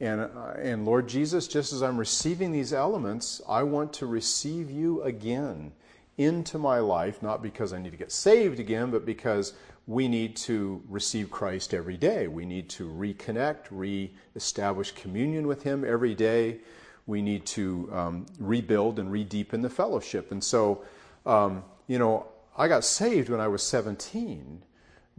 And, 0.00 0.20
uh, 0.20 0.54
and 0.56 0.86
Lord 0.86 1.08
Jesus, 1.08 1.46
just 1.46 1.72
as 1.72 1.82
I'm 1.82 1.98
receiving 1.98 2.52
these 2.52 2.72
elements, 2.72 3.40
I 3.48 3.62
want 3.64 3.92
to 3.94 4.06
receive 4.06 4.70
you 4.70 5.02
again 5.02 5.72
into 6.16 6.58
my 6.58 6.78
life, 6.78 7.22
not 7.22 7.42
because 7.42 7.72
I 7.72 7.78
need 7.78 7.90
to 7.90 7.96
get 7.96 8.12
saved 8.12 8.60
again, 8.60 8.90
but 8.90 9.04
because 9.04 9.54
we 9.86 10.06
need 10.06 10.36
to 10.36 10.82
receive 10.88 11.30
Christ 11.30 11.74
every 11.74 11.96
day. 11.96 12.28
We 12.28 12.44
need 12.44 12.68
to 12.70 12.88
reconnect, 12.88 13.66
re 13.70 14.12
establish 14.36 14.92
communion 14.92 15.46
with 15.46 15.62
Him 15.62 15.84
every 15.84 16.14
day. 16.14 16.58
We 17.06 17.22
need 17.22 17.44
to 17.46 17.90
um, 17.92 18.26
rebuild 18.38 18.98
and 18.98 19.10
re 19.10 19.24
deepen 19.24 19.62
the 19.62 19.70
fellowship. 19.70 20.30
And 20.30 20.44
so, 20.44 20.84
um, 21.26 21.64
you 21.88 21.98
know, 21.98 22.26
I 22.56 22.68
got 22.68 22.84
saved 22.84 23.28
when 23.28 23.40
I 23.40 23.48
was 23.48 23.62
17 23.62 24.62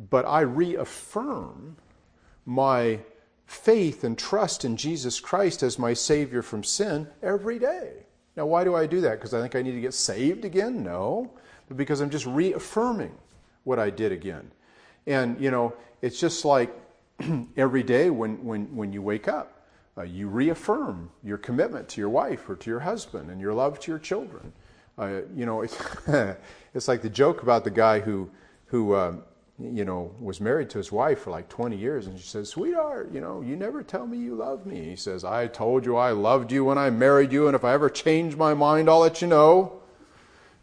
but 0.09 0.25
I 0.25 0.41
reaffirm 0.41 1.77
my 2.45 2.99
faith 3.45 4.03
and 4.03 4.17
trust 4.17 4.65
in 4.65 4.77
Jesus 4.77 5.19
Christ 5.19 5.61
as 5.61 5.77
my 5.77 5.93
Savior 5.93 6.41
from 6.41 6.63
sin 6.63 7.07
every 7.21 7.59
day. 7.59 8.05
Now, 8.35 8.45
why 8.45 8.63
do 8.63 8.75
I 8.75 8.87
do 8.87 9.01
that? 9.01 9.19
Because 9.19 9.33
I 9.33 9.41
think 9.41 9.55
I 9.55 9.61
need 9.61 9.73
to 9.73 9.81
get 9.81 9.93
saved 9.93 10.45
again? 10.45 10.83
No. 10.83 11.31
But 11.67 11.77
because 11.77 11.99
I'm 11.99 12.09
just 12.09 12.25
reaffirming 12.25 13.13
what 13.63 13.77
I 13.77 13.89
did 13.89 14.11
again. 14.11 14.49
And, 15.05 15.39
you 15.39 15.51
know, 15.51 15.73
it's 16.01 16.19
just 16.19 16.45
like 16.45 16.73
every 17.57 17.83
day 17.83 18.09
when, 18.09 18.43
when, 18.43 18.73
when 18.75 18.93
you 18.93 19.01
wake 19.01 19.27
up, 19.27 19.67
uh, 19.97 20.03
you 20.03 20.29
reaffirm 20.29 21.11
your 21.23 21.37
commitment 21.37 21.89
to 21.89 21.99
your 21.99 22.09
wife 22.09 22.49
or 22.49 22.55
to 22.55 22.69
your 22.69 22.79
husband 22.79 23.29
and 23.29 23.41
your 23.41 23.53
love 23.53 23.79
to 23.81 23.91
your 23.91 23.99
children. 23.99 24.53
Uh, 24.97 25.21
you 25.35 25.45
know, 25.45 25.61
it's, 25.61 25.77
it's 26.73 26.87
like 26.87 27.01
the 27.01 27.09
joke 27.09 27.43
about 27.43 27.65
the 27.65 27.71
guy 27.71 27.99
who, 27.99 28.29
who 28.67 28.93
uh, 28.93 29.17
you 29.63 29.85
know, 29.85 30.13
was 30.19 30.41
married 30.41 30.69
to 30.71 30.77
his 30.77 30.91
wife 30.91 31.19
for 31.19 31.31
like 31.31 31.49
20 31.49 31.75
years, 31.75 32.07
and 32.07 32.19
she 32.19 32.27
says, 32.27 32.49
Sweetheart, 32.49 33.11
you 33.11 33.21
know, 33.21 33.41
you 33.41 33.55
never 33.55 33.83
tell 33.83 34.07
me 34.07 34.17
you 34.17 34.35
love 34.35 34.65
me. 34.65 34.89
He 34.89 34.95
says, 34.95 35.23
I 35.23 35.47
told 35.47 35.85
you 35.85 35.97
I 35.97 36.11
loved 36.11 36.51
you 36.51 36.65
when 36.65 36.77
I 36.77 36.89
married 36.89 37.31
you, 37.31 37.47
and 37.47 37.55
if 37.55 37.63
I 37.63 37.73
ever 37.73 37.89
change 37.89 38.35
my 38.35 38.53
mind, 38.53 38.89
I'll 38.89 38.99
let 38.99 39.21
you 39.21 39.27
know. 39.27 39.81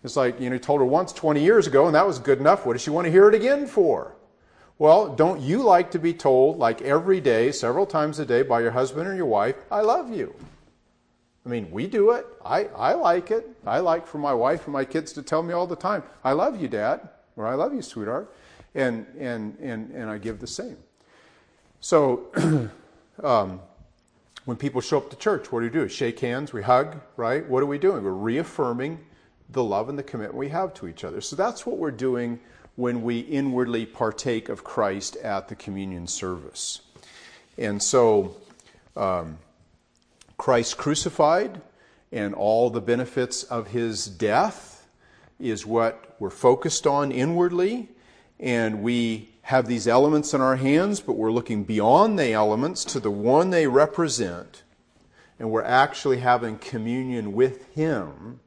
It's 0.04 0.16
like, 0.16 0.40
you 0.40 0.48
know, 0.48 0.54
he 0.54 0.60
told 0.60 0.80
her 0.80 0.86
once 0.86 1.12
20 1.12 1.42
years 1.42 1.66
ago, 1.66 1.86
and 1.86 1.94
that 1.94 2.06
was 2.06 2.18
good 2.18 2.38
enough. 2.38 2.66
What 2.66 2.74
does 2.74 2.82
she 2.82 2.90
want 2.90 3.06
to 3.06 3.10
hear 3.10 3.28
it 3.28 3.34
again 3.34 3.66
for? 3.66 4.14
Well, 4.78 5.14
don't 5.14 5.40
you 5.40 5.62
like 5.62 5.90
to 5.92 5.98
be 5.98 6.14
told, 6.14 6.58
like 6.58 6.82
every 6.82 7.20
day, 7.20 7.50
several 7.50 7.86
times 7.86 8.18
a 8.18 8.26
day, 8.26 8.42
by 8.42 8.60
your 8.60 8.70
husband 8.70 9.08
or 9.08 9.14
your 9.14 9.26
wife, 9.26 9.56
I 9.70 9.80
love 9.80 10.14
you? 10.14 10.34
I 11.44 11.48
mean, 11.48 11.70
we 11.70 11.86
do 11.86 12.12
it. 12.12 12.26
I, 12.44 12.64
I 12.76 12.94
like 12.94 13.30
it. 13.30 13.48
I 13.66 13.80
like 13.80 14.06
for 14.06 14.18
my 14.18 14.34
wife 14.34 14.64
and 14.64 14.72
my 14.72 14.84
kids 14.84 15.12
to 15.14 15.22
tell 15.22 15.42
me 15.42 15.52
all 15.52 15.66
the 15.66 15.76
time, 15.76 16.02
I 16.22 16.32
love 16.32 16.60
you, 16.60 16.68
Dad, 16.68 17.08
or 17.36 17.46
I 17.46 17.54
love 17.54 17.74
you, 17.74 17.82
sweetheart 17.82 18.30
and, 18.78 19.06
and, 19.18 19.58
and, 19.58 19.90
and 19.90 20.08
I 20.08 20.18
give 20.18 20.38
the 20.38 20.46
same. 20.46 20.76
So, 21.80 22.70
um, 23.22 23.60
when 24.44 24.56
people 24.56 24.80
show 24.80 24.98
up 24.98 25.10
to 25.10 25.16
church, 25.16 25.52
what 25.52 25.60
do 25.60 25.66
we 25.66 25.70
do? 25.70 25.88
Shake 25.88 26.20
hands, 26.20 26.52
we 26.52 26.62
hug, 26.62 26.96
right? 27.16 27.46
What 27.46 27.62
are 27.62 27.66
we 27.66 27.78
doing? 27.78 28.04
We're 28.04 28.12
reaffirming 28.12 28.98
the 29.50 29.62
love 29.62 29.88
and 29.88 29.98
the 29.98 30.02
commitment 30.02 30.36
we 30.36 30.48
have 30.48 30.72
to 30.74 30.88
each 30.88 31.04
other. 31.04 31.20
So 31.20 31.36
that's 31.36 31.66
what 31.66 31.76
we're 31.76 31.90
doing 31.90 32.38
when 32.76 33.02
we 33.02 33.20
inwardly 33.20 33.84
partake 33.84 34.48
of 34.48 34.62
Christ 34.62 35.16
at 35.16 35.48
the 35.48 35.56
communion 35.56 36.06
service. 36.06 36.80
And 37.58 37.82
so, 37.82 38.36
um, 38.96 39.38
Christ 40.36 40.78
crucified 40.78 41.60
and 42.12 42.32
all 42.32 42.70
the 42.70 42.80
benefits 42.80 43.42
of 43.42 43.66
his 43.66 44.06
death 44.06 44.86
is 45.40 45.66
what 45.66 46.14
we're 46.20 46.30
focused 46.30 46.86
on 46.86 47.10
inwardly 47.10 47.88
and 48.40 48.82
we 48.82 49.28
have 49.42 49.66
these 49.66 49.88
elements 49.88 50.34
in 50.34 50.40
our 50.40 50.56
hands, 50.56 51.00
but 51.00 51.14
we're 51.14 51.32
looking 51.32 51.64
beyond 51.64 52.18
the 52.18 52.32
elements 52.32 52.84
to 52.84 53.00
the 53.00 53.10
one 53.10 53.50
they 53.50 53.66
represent, 53.66 54.62
and 55.38 55.50
we're 55.50 55.62
actually 55.62 56.18
having 56.18 56.58
communion 56.58 57.32
with 57.32 57.66
Him 57.74 58.40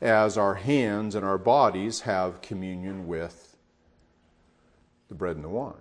as 0.00 0.36
our 0.36 0.54
hands 0.54 1.14
and 1.14 1.24
our 1.24 1.38
bodies 1.38 2.00
have 2.00 2.42
communion 2.42 3.06
with 3.06 3.56
the 5.08 5.14
bread 5.14 5.36
and 5.36 5.44
the 5.44 5.48
wine. 5.48 5.74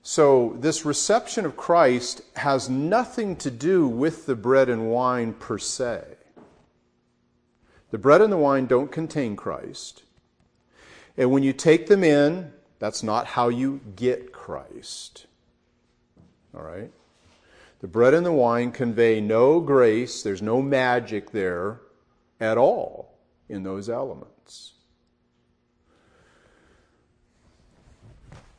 So, 0.00 0.56
this 0.60 0.84
reception 0.84 1.44
of 1.44 1.56
Christ 1.56 2.22
has 2.36 2.70
nothing 2.70 3.36
to 3.36 3.50
do 3.50 3.86
with 3.88 4.26
the 4.26 4.36
bread 4.36 4.68
and 4.68 4.90
wine 4.90 5.34
per 5.34 5.58
se. 5.58 6.04
The 7.90 7.98
bread 7.98 8.20
and 8.22 8.32
the 8.32 8.38
wine 8.38 8.66
don't 8.66 8.92
contain 8.92 9.34
Christ. 9.34 10.04
And 11.18 11.32
when 11.32 11.42
you 11.42 11.52
take 11.52 11.88
them 11.88 12.04
in, 12.04 12.52
that's 12.78 13.02
not 13.02 13.26
how 13.26 13.48
you 13.48 13.80
get 13.96 14.32
Christ. 14.32 15.26
All 16.54 16.62
right? 16.62 16.92
The 17.80 17.88
bread 17.88 18.14
and 18.14 18.24
the 18.24 18.32
wine 18.32 18.70
convey 18.70 19.20
no 19.20 19.58
grace, 19.58 20.22
there's 20.22 20.40
no 20.40 20.62
magic 20.62 21.32
there 21.32 21.80
at 22.40 22.56
all 22.56 23.18
in 23.48 23.64
those 23.64 23.88
elements. 23.88 24.74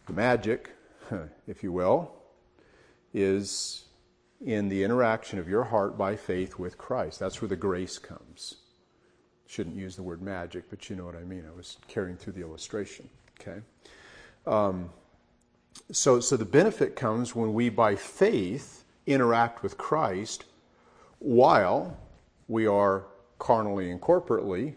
The 0.08 0.14
magic, 0.14 0.72
if 1.48 1.64
you 1.64 1.72
will, 1.72 2.14
is 3.14 3.86
in 4.46 4.68
the 4.68 4.84
interaction 4.84 5.40
of 5.40 5.48
your 5.48 5.64
heart 5.64 5.98
by 5.98 6.18
faith 6.18 6.60
with 6.60 6.78
Christ. 6.78 7.20
That's 7.20 7.42
where 7.42 7.50
the 7.50 7.56
grace 7.56 7.98
comes 7.98 8.56
shouldn't 9.50 9.76
use 9.76 9.96
the 9.96 10.04
word 10.04 10.22
magic, 10.22 10.70
but 10.70 10.90
you 10.90 10.96
know 10.96 11.06
what 11.06 11.16
I 11.16 11.24
mean. 11.24 11.44
I 11.52 11.58
was 11.58 11.78
carrying 11.88 12.16
through 12.16 12.34
the 12.34 12.42
illustration. 12.42 13.10
Okay. 13.42 13.60
Um, 14.46 14.92
so, 15.92 16.20
so 16.20 16.38
the 16.38 16.46
benefit 16.46 16.96
comes 16.96 17.36
when 17.36 17.56
we, 17.56 17.70
by 17.70 17.96
faith, 17.96 18.84
interact 19.08 19.64
with 19.64 19.76
Christ 19.76 20.46
while 21.18 21.98
we 22.48 22.68
are 22.68 23.06
carnally 23.40 23.90
and 23.90 24.00
corporately 24.00 24.76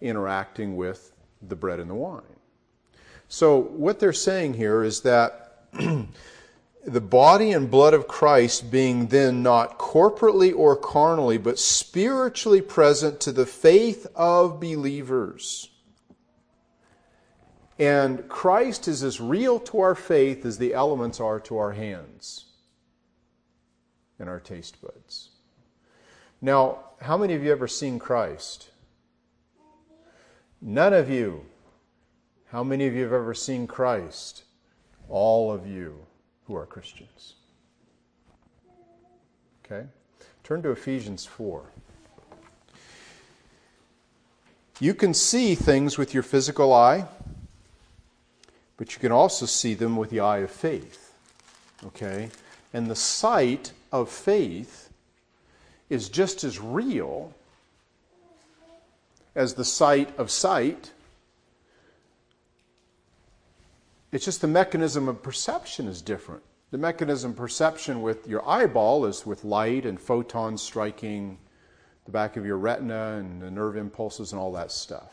interacting 0.00 0.76
with 0.76 1.12
the 1.46 1.54
bread 1.54 1.78
and 1.78 1.88
the 1.88 1.94
wine. 1.94 2.22
So, 3.28 3.56
what 3.56 4.00
they're 4.00 4.12
saying 4.12 4.54
here 4.54 4.82
is 4.82 5.00
that 5.02 5.66
the 6.84 7.00
body 7.00 7.52
and 7.52 7.70
blood 7.70 7.94
of 7.94 8.08
Christ 8.08 8.70
being 8.70 9.08
then 9.08 9.42
not 9.42 9.78
corporately 9.78 10.54
or 10.54 10.76
carnally, 10.76 11.38
but 11.38 11.58
spiritually 11.58 12.62
present 12.62 13.20
to 13.20 13.32
the 13.32 13.46
faith 13.46 14.06
of 14.14 14.60
believers. 14.60 15.70
And 17.78 18.28
Christ 18.28 18.88
is 18.88 19.02
as 19.02 19.20
real 19.20 19.60
to 19.60 19.80
our 19.80 19.94
faith 19.94 20.44
as 20.44 20.58
the 20.58 20.74
elements 20.74 21.20
are 21.20 21.38
to 21.40 21.58
our 21.58 21.72
hands. 21.72 22.44
and 24.20 24.28
our 24.28 24.40
taste 24.40 24.82
buds. 24.82 25.28
Now, 26.40 26.80
how 27.00 27.16
many 27.16 27.34
of 27.34 27.44
you 27.44 27.52
ever 27.52 27.68
seen 27.68 28.00
Christ? 28.00 28.70
None 30.60 30.92
of 30.92 31.08
you. 31.08 31.46
How 32.46 32.64
many 32.64 32.88
of 32.88 32.94
you 32.94 33.04
have 33.04 33.12
ever 33.12 33.32
seen 33.32 33.68
Christ? 33.68 34.42
All 35.08 35.52
of 35.52 35.68
you 35.68 36.08
who 36.48 36.56
are 36.56 36.66
Christians. 36.66 37.34
Okay? 39.64 39.86
Turn 40.42 40.62
to 40.62 40.70
Ephesians 40.70 41.26
4. 41.26 41.62
You 44.80 44.94
can 44.94 45.12
see 45.12 45.54
things 45.54 45.98
with 45.98 46.14
your 46.14 46.22
physical 46.22 46.72
eye, 46.72 47.06
but 48.78 48.94
you 48.94 49.00
can 49.00 49.12
also 49.12 49.44
see 49.44 49.74
them 49.74 49.96
with 49.96 50.08
the 50.08 50.20
eye 50.20 50.38
of 50.38 50.50
faith. 50.50 51.14
Okay? 51.84 52.30
And 52.72 52.90
the 52.90 52.96
sight 52.96 53.72
of 53.92 54.08
faith 54.08 54.90
is 55.90 56.08
just 56.08 56.44
as 56.44 56.58
real 56.58 57.34
as 59.34 59.54
the 59.54 59.64
sight 59.64 60.18
of 60.18 60.30
sight. 60.30 60.92
It's 64.10 64.24
just 64.24 64.40
the 64.40 64.48
mechanism 64.48 65.08
of 65.08 65.22
perception 65.22 65.86
is 65.86 66.00
different. 66.00 66.42
The 66.70 66.78
mechanism 66.78 67.34
perception 67.34 68.02
with 68.02 68.26
your 68.26 68.46
eyeball 68.48 69.04
is 69.06 69.26
with 69.26 69.44
light 69.44 69.84
and 69.84 70.00
photons 70.00 70.62
striking 70.62 71.38
the 72.04 72.12
back 72.12 72.36
of 72.36 72.46
your 72.46 72.56
retina 72.56 73.16
and 73.18 73.42
the 73.42 73.50
nerve 73.50 73.76
impulses 73.76 74.32
and 74.32 74.40
all 74.40 74.52
that 74.52 74.70
stuff. 74.70 75.12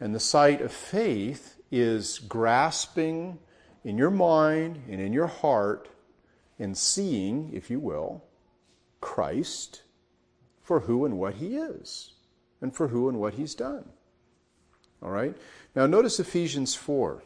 And 0.00 0.14
the 0.14 0.20
sight 0.20 0.62
of 0.62 0.72
faith 0.72 1.56
is 1.70 2.18
grasping 2.18 3.38
in 3.84 3.98
your 3.98 4.10
mind 4.10 4.82
and 4.90 5.00
in 5.00 5.12
your 5.12 5.26
heart 5.26 5.88
and 6.58 6.76
seeing, 6.76 7.50
if 7.52 7.70
you 7.70 7.78
will, 7.78 8.24
Christ 9.00 9.82
for 10.62 10.80
who 10.80 11.04
and 11.04 11.18
what 11.18 11.34
he 11.34 11.56
is 11.56 12.14
and 12.60 12.74
for 12.74 12.88
who 12.88 13.08
and 13.08 13.18
what 13.18 13.34
he's 13.34 13.54
done. 13.54 13.88
All 15.02 15.10
right? 15.10 15.36
Now 15.74 15.86
notice 15.86 16.18
Ephesians 16.18 16.74
4. 16.74 17.22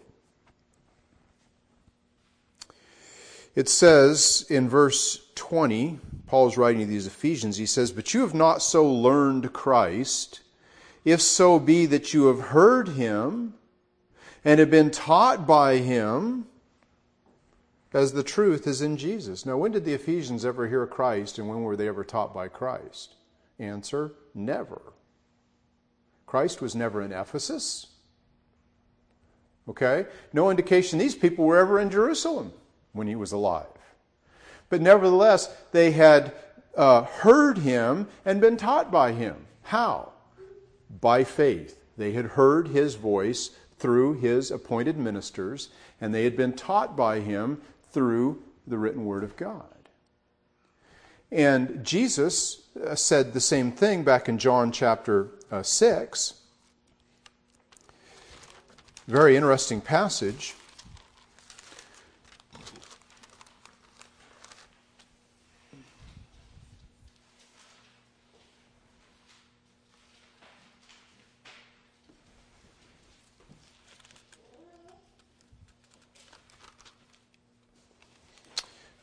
It 3.55 3.69
says 3.69 4.47
in 4.49 4.69
verse 4.69 5.27
20, 5.35 5.99
Paul 6.27 6.49
is 6.49 6.57
writing 6.57 6.81
to 6.81 6.87
these 6.87 7.07
Ephesians, 7.07 7.59
he 7.59 7.67
says, 7.67 7.93
But 7.93 8.15
you 8.15 8.23
have 8.23 8.35
not 8.35 8.63
so 8.63 8.91
learned 8.91 9.53
Christ, 9.53 10.41
if 11.05 11.21
so 11.21 11.59
be 11.59 11.85
that 11.87 12.15
you 12.15 12.27
have 12.27 12.41
heard 12.41 12.89
him 12.89 13.55
and 14.45 14.59
have 14.59 14.71
been 14.71 14.91
taught 14.91 15.47
by 15.47 15.79
him 15.79 16.47
as 17.93 18.13
the 18.13 18.23
truth 18.23 18.67
is 18.67 18.81
in 18.81 18.97
Jesus. 18.97 19.45
Now, 19.45 19.59
when 19.59 19.73
did 19.73 19.85
the 19.85 19.93
Ephesians 19.93 20.47
ever 20.47 20.67
hear 20.67 20.87
Christ 20.87 21.39
and 21.39 21.47
when 21.47 21.63
were 21.63 21.77
they 21.77 21.89
ever 21.89 22.05
taught 22.05 22.33
by 22.33 22.49
Christ? 22.49 23.17
Answer 23.59 24.13
never. 24.35 24.81
Christ 26.25 26.63
was 26.63 26.75
never 26.75 27.03
in 27.03 27.13
Ephesus. 27.13 27.89
Okay? 29.69 30.07
No 30.33 30.51
indication 30.51 30.99
these 30.99 31.15
people 31.15 31.45
were 31.45 31.59
ever 31.59 31.79
in 31.79 31.91
Jerusalem 31.91 32.53
when 32.93 33.07
he 33.07 33.17
was 33.17 33.33
alive. 33.33 33.67
But 34.69 34.81
nevertheless, 34.81 35.55
they 35.73 35.93
had 35.93 36.33
uh, 36.77 37.03
heard 37.03 37.59
him 37.59 38.09
and 38.25 38.41
been 38.41 38.57
taught 38.57 38.91
by 38.91 39.13
him. 39.13 39.37
How? 39.65 40.13
By 41.01 41.25
faith. 41.25 41.79
They 41.97 42.13
had 42.13 42.25
heard 42.25 42.69
his 42.69 42.95
voice 42.95 43.51
through 43.79 44.15
his 44.15 44.51
appointed 44.51 44.97
ministers, 44.97 45.69
and 46.01 46.15
they 46.15 46.25
had 46.25 46.37
been 46.37 46.53
taught 46.53 46.97
by 46.97 47.21
him 47.21 47.61
through 47.91 48.43
the 48.67 48.79
written 48.79 49.05
word 49.05 49.25
of 49.25 49.37
God. 49.37 49.65
And 51.31 51.85
Jesus 51.85 52.63
uh, 52.87 52.95
said 52.95 53.33
the 53.33 53.41
same 53.41 53.73
thing 53.73 54.05
back 54.05 54.29
in 54.29 54.39
John 54.39 54.71
chapter 54.71 55.29
uh, 55.51 55.63
6. 55.63 56.35
Very 59.09 59.37
interesting 59.37 59.81
passage. 59.81 60.55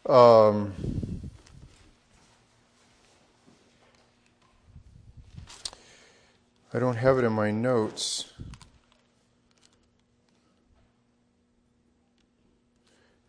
Um, 0.10 0.74
I 6.74 6.80
don't 6.80 6.96
have 6.96 7.20
it 7.20 7.24
in 7.24 7.32
my 7.32 7.52
notes. 7.52 8.34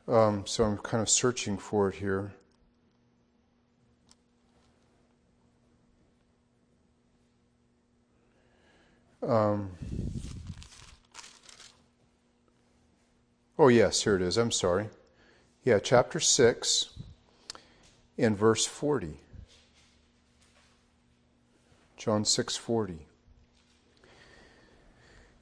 Um, 0.09 0.47
so 0.47 0.65
I'm 0.65 0.79
kind 0.79 1.03
of 1.03 1.11
searching 1.11 1.59
for 1.59 1.91
it 1.91 1.97
here. 1.97 2.33
Um, 9.23 9.73
oh, 13.59 13.69
yes, 13.69 14.03
here 14.03 14.17
it 14.17 14.23
is. 14.23 14.39
I'm 14.39 14.51
sorry. 14.51 14.89
Yeah, 15.63 15.79
chapter 15.79 16.21
6 16.21 16.91
and 18.17 18.37
verse 18.37 18.65
40. 18.65 19.21
John 21.99 22.25
6:40. 22.25 23.07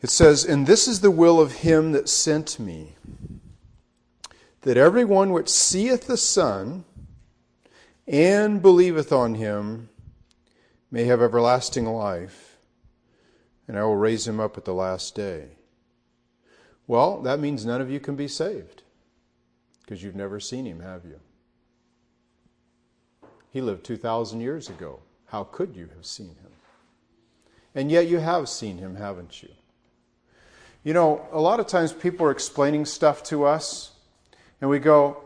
It 0.02 0.10
says, 0.10 0.44
"And 0.44 0.66
this 0.66 0.88
is 0.88 1.00
the 1.00 1.12
will 1.12 1.40
of 1.40 1.58
him 1.58 1.92
that 1.92 2.08
sent 2.08 2.58
me, 2.58 2.96
that 4.62 4.76
every 4.76 5.04
one 5.04 5.32
which 5.32 5.48
seeth 5.48 6.08
the 6.08 6.16
Son 6.16 6.84
and 8.08 8.60
believeth 8.60 9.12
on 9.12 9.36
him 9.36 9.88
may 10.90 11.04
have 11.04 11.22
everlasting 11.22 11.86
life, 11.86 12.58
and 13.68 13.78
I 13.78 13.84
will 13.84 13.96
raise 13.96 14.26
him 14.26 14.40
up 14.40 14.58
at 14.58 14.64
the 14.64 14.74
last 14.74 15.14
day." 15.14 15.58
Well, 16.88 17.22
that 17.22 17.38
means 17.38 17.64
none 17.64 17.80
of 17.80 17.90
you 17.90 18.00
can 18.00 18.16
be 18.16 18.26
saved. 18.26 18.82
Because 19.88 20.02
you've 20.02 20.14
never 20.14 20.38
seen 20.38 20.66
him, 20.66 20.80
have 20.80 21.06
you? 21.06 21.18
He 23.50 23.62
lived 23.62 23.84
2,000 23.84 24.42
years 24.42 24.68
ago. 24.68 25.00
How 25.24 25.44
could 25.44 25.74
you 25.74 25.88
have 25.96 26.04
seen 26.04 26.28
him? 26.42 26.52
And 27.74 27.90
yet 27.90 28.06
you 28.06 28.18
have 28.18 28.50
seen 28.50 28.76
him, 28.76 28.96
haven't 28.96 29.42
you? 29.42 29.48
You 30.84 30.92
know, 30.92 31.26
a 31.32 31.40
lot 31.40 31.58
of 31.58 31.68
times 31.68 31.94
people 31.94 32.26
are 32.26 32.30
explaining 32.30 32.84
stuff 32.84 33.22
to 33.24 33.46
us, 33.46 33.92
and 34.60 34.68
we 34.68 34.78
go, 34.78 35.24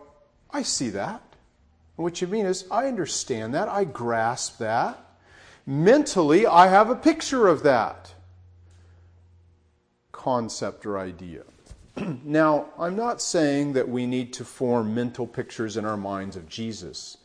I 0.52 0.62
see 0.62 0.90
that. 0.90 1.20
And 1.96 2.04
what 2.04 2.20
you 2.20 2.28
mean 2.28 2.46
is, 2.46 2.64
I 2.70 2.86
understand 2.86 3.54
that. 3.54 3.68
I 3.68 3.82
grasp 3.82 4.58
that. 4.58 4.96
Mentally, 5.66 6.46
I 6.46 6.68
have 6.68 6.88
a 6.88 6.94
picture 6.94 7.48
of 7.48 7.64
that 7.64 8.14
concept 10.12 10.86
or 10.86 11.00
idea. 11.00 11.42
now, 12.24 12.66
I'm 12.78 12.96
not 12.96 13.20
saying 13.20 13.74
that 13.74 13.88
we 13.88 14.06
need 14.06 14.32
to 14.34 14.44
form 14.44 14.94
mental 14.94 15.26
pictures 15.26 15.76
in 15.76 15.84
our 15.84 15.96
minds 15.96 16.36
of 16.36 16.48
Jesus. 16.48 17.18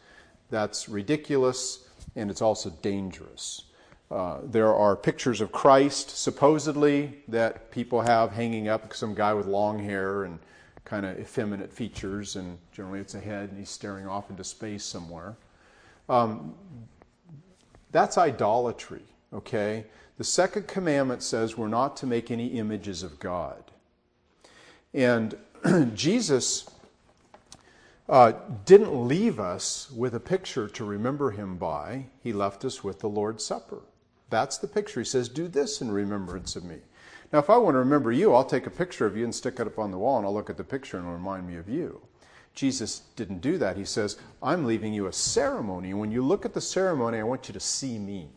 That's 0.49 0.89
ridiculous 0.89 1.87
and 2.15 2.31
it's 2.31 2.41
also 2.41 2.69
dangerous. 2.81 3.63
Uh, 4.09 4.39
there 4.43 4.73
are 4.73 4.95
pictures 4.95 5.41
of 5.41 5.51
Christ, 5.51 6.17
supposedly, 6.17 7.19
that 7.27 7.71
people 7.71 8.01
have 8.01 8.31
hanging 8.31 8.67
up, 8.67 8.93
some 8.93 9.13
guy 9.13 9.33
with 9.33 9.45
long 9.45 9.79
hair 9.79 10.23
and 10.23 10.39
kind 10.85 11.05
of 11.05 11.19
effeminate 11.19 11.71
features, 11.71 12.37
and 12.37 12.57
generally 12.71 12.99
it's 12.99 13.15
a 13.15 13.19
head 13.19 13.49
and 13.49 13.59
he's 13.59 13.69
staring 13.69 14.07
off 14.07 14.29
into 14.29 14.43
space 14.43 14.85
somewhere. 14.85 15.35
Um, 16.07 16.55
that's 17.91 18.17
idolatry, 18.17 19.03
okay? 19.33 19.85
The 20.17 20.23
second 20.23 20.67
commandment 20.67 21.21
says 21.21 21.57
we're 21.57 21.67
not 21.67 21.97
to 21.97 22.07
make 22.07 22.31
any 22.31 22.47
images 22.47 23.03
of 23.03 23.19
God. 23.19 23.63
And 24.93 25.35
Jesus 25.93 26.69
uh, 28.09 28.33
didn't 28.65 29.07
leave 29.07 29.39
us 29.39 29.91
with 29.91 30.13
a 30.15 30.19
picture 30.19 30.67
to 30.69 30.85
remember 30.85 31.31
him 31.31 31.57
by, 31.57 32.05
he 32.23 32.31
left 32.31 32.63
us 32.63 32.83
with 32.83 32.99
the 32.99 33.09
Lord's 33.09 33.45
Supper. 33.45 33.81
That's 34.29 34.57
the 34.57 34.67
picture. 34.67 35.01
He 35.01 35.05
says, 35.05 35.29
Do 35.29 35.47
this 35.47 35.81
in 35.81 35.91
remembrance 35.91 36.55
of 36.55 36.63
me. 36.63 36.77
Now, 37.31 37.39
if 37.39 37.49
I 37.49 37.57
want 37.57 37.75
to 37.75 37.79
remember 37.79 38.11
you, 38.11 38.33
I'll 38.33 38.45
take 38.45 38.67
a 38.67 38.71
picture 38.71 39.05
of 39.05 39.17
you 39.17 39.25
and 39.25 39.35
stick 39.35 39.59
it 39.59 39.67
up 39.67 39.79
on 39.79 39.91
the 39.91 39.97
wall, 39.97 40.17
and 40.17 40.25
I'll 40.25 40.33
look 40.33 40.49
at 40.49 40.57
the 40.57 40.63
picture 40.63 40.97
and 40.97 41.05
it'll 41.05 41.17
remind 41.17 41.47
me 41.47 41.57
of 41.57 41.67
you. 41.67 42.01
Jesus 42.53 43.01
didn't 43.15 43.41
do 43.41 43.57
that. 43.57 43.77
He 43.77 43.85
says, 43.85 44.17
I'm 44.41 44.65
leaving 44.65 44.93
you 44.93 45.07
a 45.07 45.13
ceremony, 45.13 45.93
when 45.93 46.11
you 46.11 46.23
look 46.23 46.45
at 46.45 46.53
the 46.53 46.61
ceremony, 46.61 47.19
I 47.19 47.23
want 47.23 47.47
you 47.47 47.53
to 47.53 47.59
see 47.59 47.99
me. 47.99 48.29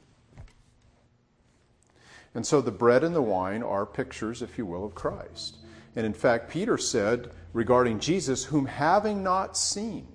And 2.34 2.46
so 2.46 2.60
the 2.60 2.70
bread 2.70 3.02
and 3.02 3.14
the 3.14 3.22
wine 3.22 3.62
are 3.62 3.86
pictures, 3.86 4.42
if 4.42 4.58
you 4.58 4.66
will, 4.66 4.84
of 4.84 4.94
Christ. 4.94 5.56
And 5.96 6.06
in 6.06 6.14
fact, 6.14 6.50
Peter 6.50 6.78
said 6.78 7.30
regarding 7.52 7.98
Jesus, 7.98 8.44
whom 8.44 8.66
having 8.66 9.22
not 9.22 9.56
seen, 9.56 10.06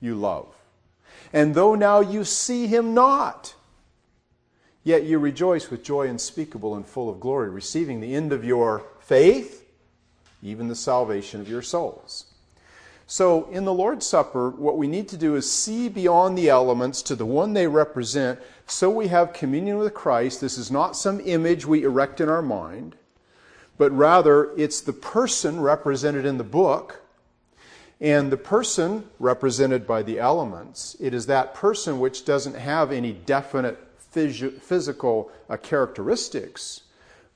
you 0.00 0.14
love. 0.14 0.54
And 1.32 1.54
though 1.54 1.74
now 1.74 2.00
you 2.00 2.24
see 2.24 2.66
him 2.66 2.94
not, 2.94 3.54
yet 4.84 5.04
you 5.04 5.18
rejoice 5.18 5.70
with 5.70 5.84
joy 5.84 6.08
unspeakable 6.08 6.74
and 6.74 6.86
full 6.86 7.08
of 7.08 7.20
glory, 7.20 7.48
receiving 7.50 8.00
the 8.00 8.14
end 8.14 8.32
of 8.32 8.44
your 8.44 8.84
faith, 9.00 9.64
even 10.42 10.68
the 10.68 10.74
salvation 10.74 11.40
of 11.40 11.48
your 11.48 11.62
souls. 11.62 12.26
So, 13.06 13.48
in 13.50 13.64
the 13.64 13.74
Lord's 13.74 14.06
Supper, 14.06 14.50
what 14.50 14.78
we 14.78 14.86
need 14.86 15.08
to 15.08 15.16
do 15.16 15.36
is 15.36 15.50
see 15.50 15.88
beyond 15.88 16.38
the 16.38 16.48
elements 16.48 17.02
to 17.02 17.14
the 17.14 17.26
one 17.26 17.52
they 17.52 17.66
represent 17.66 18.40
so 18.66 18.88
we 18.88 19.08
have 19.08 19.34
communion 19.34 19.76
with 19.76 19.92
Christ. 19.92 20.40
This 20.40 20.56
is 20.56 20.70
not 20.70 20.96
some 20.96 21.20
image 21.20 21.66
we 21.66 21.82
erect 21.82 22.20
in 22.20 22.28
our 22.28 22.40
mind, 22.40 22.96
but 23.78 23.90
rather 23.92 24.52
it's 24.56 24.80
the 24.80 24.92
person 24.92 25.60
represented 25.60 26.24
in 26.24 26.38
the 26.38 26.44
book 26.44 27.02
and 28.00 28.32
the 28.32 28.36
person 28.36 29.08
represented 29.20 29.86
by 29.86 30.02
the 30.02 30.18
elements. 30.18 30.96
It 30.98 31.14
is 31.14 31.26
that 31.26 31.54
person 31.54 32.00
which 32.00 32.24
doesn't 32.24 32.56
have 32.56 32.90
any 32.90 33.12
definite 33.12 33.78
phys- 34.12 34.60
physical 34.60 35.30
uh, 35.48 35.56
characteristics, 35.56 36.82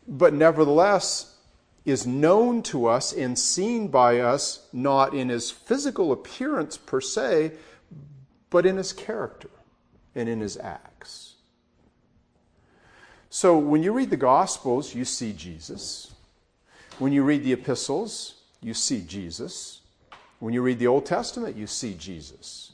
but 0.08 0.34
nevertheless 0.34 1.36
is 1.84 2.04
known 2.04 2.62
to 2.62 2.86
us 2.86 3.12
and 3.12 3.38
seen 3.38 3.86
by 3.86 4.18
us 4.18 4.66
not 4.72 5.14
in 5.14 5.28
his 5.28 5.52
physical 5.52 6.10
appearance 6.10 6.76
per 6.76 7.00
se, 7.00 7.52
but 8.50 8.66
in 8.66 8.76
his 8.76 8.92
character 8.92 9.50
and 10.16 10.28
in 10.28 10.40
his 10.40 10.56
acts. 10.56 11.34
So 13.30 13.56
when 13.56 13.84
you 13.84 13.92
read 13.92 14.10
the 14.10 14.16
Gospels, 14.16 14.96
you 14.96 15.04
see 15.04 15.32
Jesus. 15.32 16.12
When 16.98 17.12
you 17.12 17.24
read 17.24 17.44
the 17.44 17.52
epistles, 17.52 18.34
you 18.62 18.72
see 18.72 19.02
Jesus. 19.02 19.80
When 20.38 20.54
you 20.54 20.62
read 20.62 20.78
the 20.78 20.86
Old 20.86 21.04
Testament, 21.04 21.56
you 21.56 21.66
see 21.66 21.94
Jesus. 21.94 22.72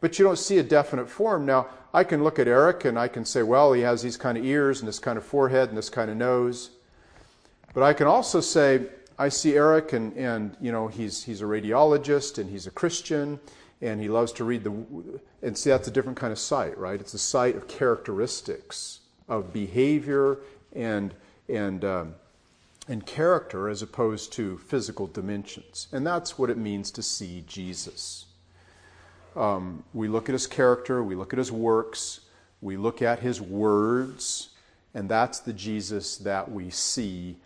But 0.00 0.18
you 0.18 0.24
don't 0.24 0.38
see 0.38 0.58
a 0.58 0.62
definite 0.62 1.10
form. 1.10 1.44
Now, 1.44 1.68
I 1.92 2.04
can 2.04 2.24
look 2.24 2.38
at 2.38 2.48
Eric 2.48 2.86
and 2.86 2.98
I 2.98 3.08
can 3.08 3.24
say, 3.24 3.42
well, 3.42 3.72
he 3.72 3.82
has 3.82 4.02
these 4.02 4.16
kind 4.16 4.38
of 4.38 4.44
ears 4.44 4.80
and 4.80 4.88
this 4.88 4.98
kind 4.98 5.18
of 5.18 5.24
forehead 5.24 5.68
and 5.68 5.76
this 5.76 5.90
kind 5.90 6.10
of 6.10 6.16
nose. 6.16 6.70
But 7.74 7.82
I 7.82 7.92
can 7.92 8.06
also 8.06 8.40
say, 8.40 8.86
I 9.18 9.28
see 9.28 9.54
Eric, 9.54 9.92
and, 9.92 10.16
and 10.16 10.56
you 10.60 10.72
know, 10.72 10.88
he's, 10.88 11.22
he's 11.22 11.40
a 11.40 11.44
radiologist 11.44 12.38
and 12.38 12.50
he's 12.50 12.66
a 12.66 12.70
Christian 12.70 13.38
and 13.80 14.00
he 14.00 14.08
loves 14.08 14.32
to 14.32 14.44
read 14.44 14.64
the. 14.64 14.72
And 15.42 15.56
see, 15.56 15.70
that's 15.70 15.88
a 15.88 15.90
different 15.90 16.16
kind 16.16 16.32
of 16.32 16.38
sight, 16.38 16.78
right? 16.78 16.98
It's 16.98 17.14
a 17.14 17.18
sight 17.18 17.56
of 17.56 17.68
characteristics, 17.68 19.00
of 19.28 19.52
behavior 19.52 20.38
and, 20.74 21.14
and, 21.48 21.84
um, 21.84 22.14
and 22.88 23.06
character 23.06 23.68
as 23.68 23.82
opposed 23.82 24.32
to 24.34 24.58
physical 24.58 25.06
dimensions. 25.06 25.88
And 25.92 26.06
that's 26.06 26.38
what 26.38 26.50
it 26.50 26.58
means 26.58 26.90
to 26.92 27.02
see 27.02 27.44
Jesus. 27.46 28.26
Um, 29.36 29.82
we 29.92 30.08
look 30.08 30.28
at 30.28 30.32
his 30.32 30.46
character, 30.46 31.02
we 31.02 31.14
look 31.14 31.32
at 31.32 31.38
his 31.38 31.50
works, 31.50 32.20
we 32.60 32.76
look 32.76 33.02
at 33.02 33.18
his 33.18 33.40
words, 33.40 34.50
and 34.94 35.08
that's 35.08 35.40
the 35.40 35.52
Jesus 35.52 36.16
that 36.18 36.50
we 36.50 36.70
see 36.70 37.36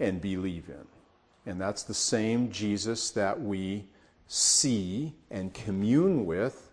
and 0.00 0.20
believe 0.20 0.68
in. 0.68 1.50
And 1.50 1.60
that's 1.60 1.82
the 1.82 1.94
same 1.94 2.50
Jesus 2.50 3.10
that 3.12 3.40
we 3.40 3.84
see 4.26 5.14
and 5.30 5.54
commune 5.54 6.26
with 6.26 6.70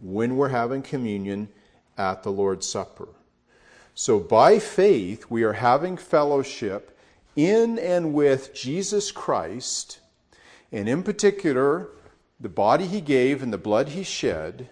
when 0.00 0.36
we're 0.36 0.48
having 0.48 0.82
communion 0.82 1.48
at 1.98 2.22
the 2.22 2.30
Lord's 2.30 2.68
Supper. 2.68 3.08
So 3.94 4.18
by 4.18 4.58
faith, 4.58 5.26
we 5.30 5.42
are 5.42 5.54
having 5.54 5.96
fellowship 5.96 6.95
in 7.36 7.78
and 7.78 8.14
with 8.14 8.54
Jesus 8.54 9.12
Christ, 9.12 10.00
and 10.72 10.88
in 10.88 11.02
particular, 11.02 11.90
the 12.40 12.48
body 12.48 12.86
he 12.86 13.00
gave 13.00 13.42
and 13.42 13.52
the 13.52 13.58
blood 13.58 13.90
he 13.90 14.02
shed, 14.02 14.70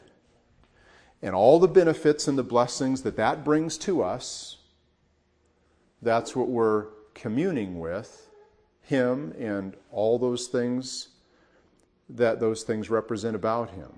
and 1.22 1.34
all 1.34 1.58
the 1.58 1.68
benefits 1.68 2.26
and 2.26 2.36
the 2.36 2.42
blessings 2.42 3.02
that 3.02 3.16
that 3.16 3.44
brings 3.44 3.78
to 3.78 4.02
us. 4.02 4.56
That's 6.02 6.34
what 6.36 6.48
we're 6.48 6.86
communing 7.14 7.78
with 7.78 8.28
Him 8.82 9.32
and 9.38 9.74
all 9.90 10.18
those 10.18 10.48
things 10.48 11.08
that 12.10 12.40
those 12.40 12.62
things 12.62 12.90
represent 12.90 13.34
about 13.34 13.70
Him. 13.70 13.90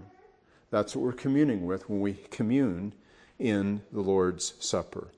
That's 0.71 0.95
what 0.95 1.05
we're 1.05 1.13
communing 1.13 1.67
with 1.67 1.91
when 1.91 2.01
we 2.01 2.15
commune 2.31 2.93
in 3.39 3.83
the 3.91 4.01
Lord's 4.01 4.55
Supper. 4.61 5.09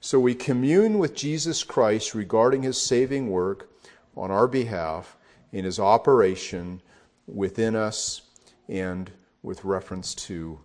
So 0.00 0.20
we 0.20 0.34
commune 0.34 0.98
with 0.98 1.14
Jesus 1.14 1.64
Christ 1.64 2.14
regarding 2.14 2.62
His 2.62 2.80
saving 2.80 3.30
work 3.30 3.70
on 4.16 4.30
our 4.30 4.46
behalf 4.46 5.16
in 5.52 5.64
His 5.64 5.78
operation 5.78 6.80
within 7.26 7.74
us 7.74 8.22
and 8.68 9.10
with 9.42 9.64
reference 9.64 10.14
to 10.14 10.60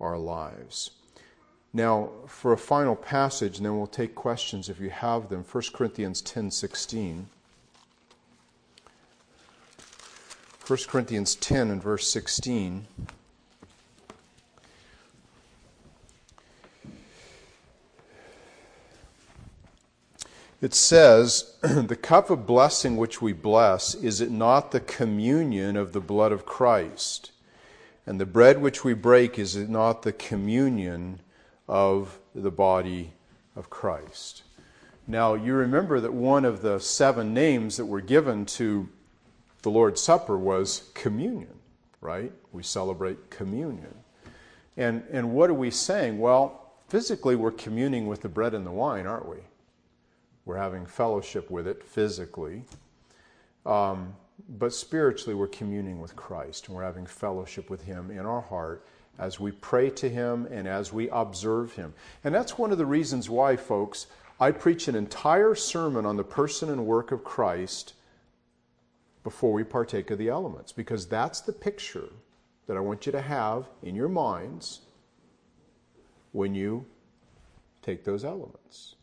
our 0.00 0.18
lives. 0.18 0.90
Now, 1.72 2.10
for 2.26 2.52
a 2.52 2.58
final 2.58 2.94
passage, 2.94 3.56
and 3.56 3.64
then 3.64 3.76
we'll 3.76 3.86
take 3.86 4.14
questions 4.14 4.68
if 4.68 4.78
you 4.78 4.90
have 4.90 5.30
them. 5.30 5.44
1 5.50 5.64
Corinthians 5.72 6.20
10 6.20 6.50
16. 6.50 7.28
1 10.66 10.78
Corinthians 10.86 11.34
10 11.36 11.70
and 11.70 11.82
verse 11.82 12.08
16. 12.08 12.86
It 20.62 20.72
says, 20.72 21.56
The 21.60 21.98
cup 22.00 22.30
of 22.30 22.46
blessing 22.46 22.96
which 22.96 23.20
we 23.20 23.34
bless, 23.34 23.94
is 23.94 24.22
it 24.22 24.30
not 24.30 24.70
the 24.70 24.80
communion 24.80 25.76
of 25.76 25.92
the 25.92 26.00
blood 26.00 26.32
of 26.32 26.46
Christ? 26.46 27.32
And 28.06 28.18
the 28.18 28.26
bread 28.26 28.62
which 28.62 28.82
we 28.82 28.94
break, 28.94 29.38
is 29.38 29.56
it 29.56 29.68
not 29.68 30.02
the 30.02 30.12
communion 30.12 31.20
of 31.68 32.18
the 32.34 32.50
body 32.50 33.12
of 33.56 33.70
Christ. 33.70 34.42
Now, 35.06 35.34
you 35.34 35.54
remember 35.54 36.00
that 36.00 36.12
one 36.12 36.44
of 36.44 36.62
the 36.62 36.78
seven 36.78 37.34
names 37.34 37.76
that 37.76 37.86
were 37.86 38.00
given 38.00 38.46
to 38.46 38.88
the 39.62 39.70
Lord's 39.70 40.00
Supper 40.00 40.38
was 40.38 40.90
communion, 40.94 41.58
right? 42.00 42.32
We 42.52 42.62
celebrate 42.62 43.30
communion. 43.30 43.94
And, 44.76 45.02
and 45.10 45.32
what 45.32 45.50
are 45.50 45.54
we 45.54 45.70
saying? 45.70 46.18
Well, 46.18 46.72
physically, 46.88 47.36
we're 47.36 47.50
communing 47.50 48.06
with 48.06 48.22
the 48.22 48.28
bread 48.28 48.54
and 48.54 48.66
the 48.66 48.70
wine, 48.70 49.06
aren't 49.06 49.28
we? 49.28 49.38
We're 50.44 50.56
having 50.56 50.86
fellowship 50.86 51.50
with 51.50 51.66
it 51.66 51.82
physically. 51.82 52.64
Um, 53.64 54.14
but 54.48 54.72
spiritually, 54.72 55.34
we're 55.34 55.46
communing 55.48 56.00
with 56.00 56.16
Christ 56.16 56.66
and 56.66 56.76
we're 56.76 56.82
having 56.82 57.06
fellowship 57.06 57.70
with 57.70 57.82
Him 57.82 58.10
in 58.10 58.26
our 58.26 58.40
heart 58.40 58.84
as 59.18 59.38
we 59.38 59.52
pray 59.52 59.90
to 59.90 60.08
Him 60.08 60.48
and 60.50 60.66
as 60.66 60.92
we 60.92 61.08
observe 61.10 61.74
Him. 61.74 61.94
And 62.24 62.34
that's 62.34 62.58
one 62.58 62.72
of 62.72 62.78
the 62.78 62.86
reasons 62.86 63.30
why, 63.30 63.56
folks, 63.56 64.06
I 64.40 64.50
preach 64.50 64.88
an 64.88 64.96
entire 64.96 65.54
sermon 65.54 66.04
on 66.04 66.16
the 66.16 66.24
person 66.24 66.70
and 66.70 66.86
work 66.86 67.12
of 67.12 67.22
Christ 67.22 67.94
before 69.22 69.52
we 69.52 69.62
partake 69.62 70.10
of 70.10 70.18
the 70.18 70.28
elements, 70.28 70.72
because 70.72 71.06
that's 71.06 71.40
the 71.40 71.52
picture 71.52 72.08
that 72.66 72.76
I 72.76 72.80
want 72.80 73.06
you 73.06 73.12
to 73.12 73.20
have 73.20 73.68
in 73.82 73.94
your 73.94 74.08
minds 74.08 74.80
when 76.32 76.54
you 76.54 76.86
take 77.82 78.04
those 78.04 78.24
elements. 78.24 78.96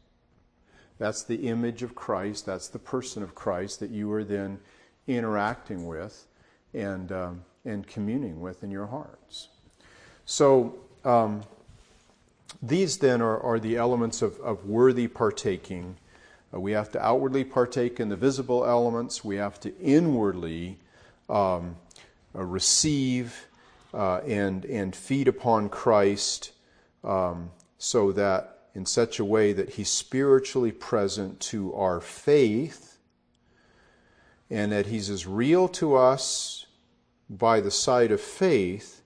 That's 1.00 1.24
the 1.24 1.48
image 1.48 1.82
of 1.82 1.96
Christ, 1.96 2.46
that's 2.46 2.68
the 2.68 2.80
person 2.80 3.24
of 3.24 3.34
Christ 3.34 3.80
that 3.80 3.90
you 3.90 4.12
are 4.12 4.24
then 4.24 4.60
interacting 5.08 5.88
with 5.88 6.28
and, 6.74 7.12
um, 7.12 7.46
and 7.66 7.88
communing 7.88 8.42
with 8.42 8.64
in 8.64 8.70
your 8.70 8.88
hearts. 8.88 9.48
So, 10.26 10.78
um, 11.04 11.42
these 12.62 12.98
then 12.98 13.22
are, 13.22 13.40
are 13.40 13.60
the 13.60 13.78
elements 13.78 14.22
of, 14.22 14.38
of 14.42 14.66
worthy 14.66 15.08
partaking. 15.08 15.96
Uh, 16.54 16.60
we 16.60 16.74
have 16.74 16.92
to 16.92 17.02
outwardly 17.02 17.44
partake 17.44 18.00
in 18.00 18.10
the 18.10 18.16
visible 18.16 18.66
elements, 18.66 19.24
we 19.24 19.38
have 19.38 19.60
to 19.62 19.78
inwardly 19.80 20.78
um, 21.30 21.76
uh, 22.36 22.44
receive 22.44 23.48
uh, 23.94 24.18
and, 24.18 24.66
and 24.66 24.96
feed 24.96 25.28
upon 25.28 25.70
Christ 25.70 26.52
um, 27.04 27.52
so 27.78 28.12
that 28.12 28.59
in 28.80 28.86
such 28.86 29.20
a 29.20 29.26
way 29.26 29.52
that 29.52 29.72
He's 29.72 29.90
spiritually 29.90 30.72
present 30.72 31.42
to 31.42 31.76
our 31.76 32.00
faith 32.00 32.98
and 34.50 34.72
that 34.72 34.86
He's 34.86 35.10
as 35.10 35.28
real 35.28 35.68
to 35.68 35.98
us 35.98 36.66
by 37.30 37.60
the 37.60 37.72
sight 37.72 38.10
of 38.10 38.22
faith 38.22 39.02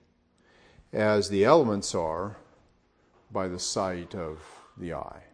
as 0.92 1.28
the 1.28 1.44
elements 1.44 1.92
are 1.92 2.36
by 3.32 3.48
the 3.48 3.58
sight 3.58 4.14
of 4.14 4.38
the 4.76 4.94
eye. 4.94 5.24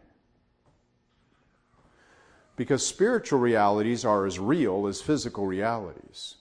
Because 2.55 2.83
spiritual 2.83 3.39
realities 3.39 4.03
are 4.03 4.25
as 4.25 4.39
real 4.39 4.87
as 4.87 5.03
physical 5.03 5.45
realities. 5.45 6.37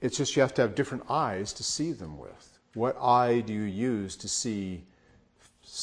It's 0.00 0.16
just 0.16 0.34
you 0.34 0.40
have 0.40 0.54
to 0.54 0.62
have 0.62 0.74
different 0.74 1.04
eyes 1.10 1.52
to 1.52 1.62
see 1.62 1.92
them 1.92 2.16
with. 2.16 2.58
What 2.72 2.96
eye 2.98 3.40
do 3.40 3.52
you 3.52 3.64
use 3.64 4.16
to 4.16 4.26
see 4.26 4.84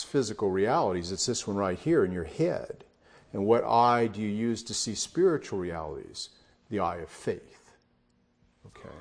physical 0.04 0.50
realities? 0.50 1.12
It's 1.12 1.26
this 1.26 1.48
one 1.48 1.58
right 1.58 1.78
here 1.78 2.04
in 2.04 2.12
your 2.12 2.26
head. 2.26 2.84
And 3.34 3.46
what 3.46 3.64
eye 3.64 4.08
do 4.08 4.22
you 4.22 4.30
use 4.30 4.64
to 4.64 4.74
see 4.74 4.96
spiritual 4.96 5.60
realities? 5.60 6.30
The 6.70 6.80
eye 6.80 6.98
of 6.98 7.10
faith. 7.10 7.72
Okay. 8.66 8.96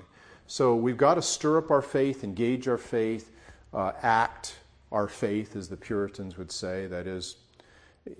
So 0.47 0.75
we've 0.77 0.97
got 0.97 1.15
to 1.15 1.23
stir 1.23 1.59
up 1.59 1.71
our 1.71 1.83
faith, 1.83 2.23
engage 2.23 2.69
our 2.69 2.79
faith, 2.79 3.33
uh, 3.73 3.93
act 4.03 4.57
our 4.93 5.09
faith, 5.09 5.57
as 5.57 5.69
the 5.69 5.77
Puritans 5.77 6.39
would 6.39 6.53
say. 6.53 6.87
That 6.87 7.07
is, 7.07 7.37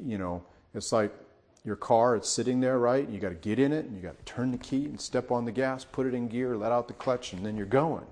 you 0.03 0.19
know, 0.19 0.43
it's 0.75 0.93
like 0.93 1.13
your 1.65 1.77
car, 1.77 2.17
it's 2.17 2.29
sitting 2.29 2.61
there, 2.61 2.79
right? 2.79 3.09
You 3.09 3.19
got 3.19 3.29
to 3.29 3.35
get 3.35 3.59
in 3.59 3.73
it 3.73 3.87
and 3.87 3.97
you 3.97 4.03
got 4.03 4.17
to 4.19 4.25
turn 4.25 4.53
the 4.53 4.59
key 4.59 4.87
and 4.87 5.01
step 5.01 5.31
on 5.31 5.45
the 5.45 5.53
gas, 5.53 5.85
put 5.85 6.07
it 6.07 6.15
in 6.15 6.29
gear, 6.29 6.57
let 6.57 6.73
out 6.73 6.89
the 6.89 6.95
clutch, 6.95 7.33
and 7.33 7.45
then 7.45 7.57
you're 7.57 7.67
going. 7.67 8.07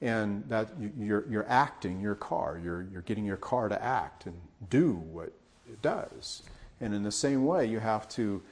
And 0.00 0.44
that 0.48 0.68
you're, 0.98 1.24
you're 1.28 1.48
acting 1.48 2.00
your 2.00 2.14
car. 2.14 2.60
You're, 2.62 2.86
you're 2.92 3.02
getting 3.02 3.24
your 3.24 3.38
car 3.38 3.68
to 3.68 3.82
act 3.82 4.26
and 4.26 4.38
do 4.68 4.92
what 4.94 5.32
it 5.68 5.80
does. 5.80 6.42
And 6.80 6.94
in 6.94 7.02
the 7.02 7.12
same 7.12 7.46
way, 7.46 7.66
you 7.66 7.78
have 7.80 8.08
to, 8.10 8.42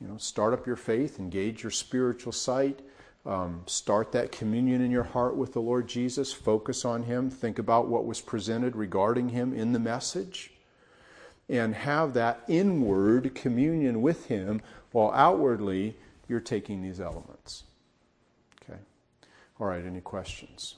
you 0.00 0.06
know, 0.08 0.18
start 0.18 0.52
up 0.52 0.66
your 0.66 0.76
faith, 0.76 1.18
engage 1.18 1.62
your 1.62 1.70
spiritual 1.70 2.32
sight, 2.32 2.80
um, 3.26 3.62
start 3.66 4.12
that 4.12 4.32
communion 4.32 4.80
in 4.80 4.90
your 4.90 5.02
heart 5.02 5.36
with 5.36 5.52
the 5.52 5.60
Lord 5.60 5.86
Jesus, 5.88 6.32
focus 6.32 6.84
on 6.84 7.02
Him, 7.02 7.30
think 7.30 7.58
about 7.58 7.88
what 7.88 8.06
was 8.06 8.20
presented 8.20 8.76
regarding 8.76 9.30
Him 9.30 9.52
in 9.52 9.72
the 9.72 9.78
message, 9.78 10.52
and 11.48 11.74
have 11.74 12.14
that 12.14 12.42
inward 12.48 13.34
communion 13.34 14.02
with 14.02 14.26
Him 14.26 14.62
while 14.92 15.12
outwardly 15.12 15.96
you're 16.28 16.40
taking 16.40 16.82
these 16.82 17.00
elements. 17.00 17.64
Okay? 18.62 18.78
All 19.58 19.66
right, 19.66 19.84
any 19.84 20.00
questions? 20.00 20.76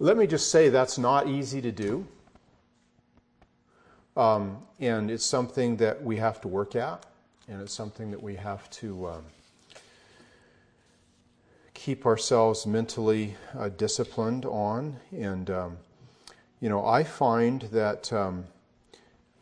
Let 0.00 0.16
me 0.16 0.26
just 0.26 0.50
say 0.50 0.70
that's 0.70 0.98
not 0.98 1.28
easy 1.28 1.62
to 1.62 1.70
do. 1.70 2.04
Um, 4.16 4.58
and 4.80 5.08
it's 5.08 5.24
something 5.24 5.76
that 5.76 6.02
we 6.02 6.16
have 6.16 6.40
to 6.40 6.48
work 6.48 6.74
at, 6.74 7.06
and 7.46 7.62
it's 7.62 7.72
something 7.72 8.10
that 8.10 8.20
we 8.20 8.34
have 8.34 8.68
to 8.70 9.08
um, 9.08 9.24
keep 11.74 12.06
ourselves 12.06 12.66
mentally 12.66 13.36
uh, 13.56 13.68
disciplined 13.68 14.44
on. 14.46 14.96
And, 15.12 15.48
um, 15.50 15.76
you 16.60 16.68
know, 16.68 16.84
I 16.84 17.04
find 17.04 17.62
that 17.72 18.12
um, 18.12 18.44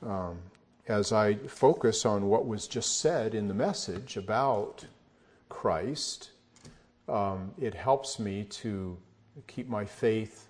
um, 0.05 0.39
as 0.87 1.13
I 1.13 1.35
focus 1.35 2.05
on 2.05 2.29
what 2.29 2.47
was 2.47 2.69
just 2.69 3.01
said 3.01 3.35
in 3.35 3.49
the 3.49 3.55
message 3.55 4.19
about 4.19 4.85
Christ, 5.49 6.31
um, 7.09 7.53
it 7.59 7.73
helps 7.73 8.19
me 8.19 8.45
to 8.45 8.99
keep 9.47 9.69
my 9.69 9.85
faith 9.85 10.49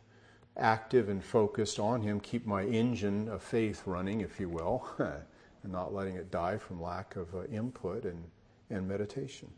active 0.57 1.09
and 1.09 1.25
focused 1.25 1.79
on 1.79 2.03
Him, 2.03 2.21
keep 2.21 2.47
my 2.47 2.64
engine 2.64 3.29
of 3.29 3.42
faith 3.42 3.83
running, 3.87 4.21
if 4.21 4.38
you 4.38 4.49
will, 4.49 4.87
and 4.99 5.73
not 5.73 5.95
letting 5.95 6.16
it 6.16 6.31
die 6.31 6.59
from 6.59 6.83
lack 6.83 7.16
of 7.16 7.35
uh, 7.35 7.45
input 7.45 8.05
and, 8.05 8.25
and 8.71 8.87
meditation. 8.87 9.49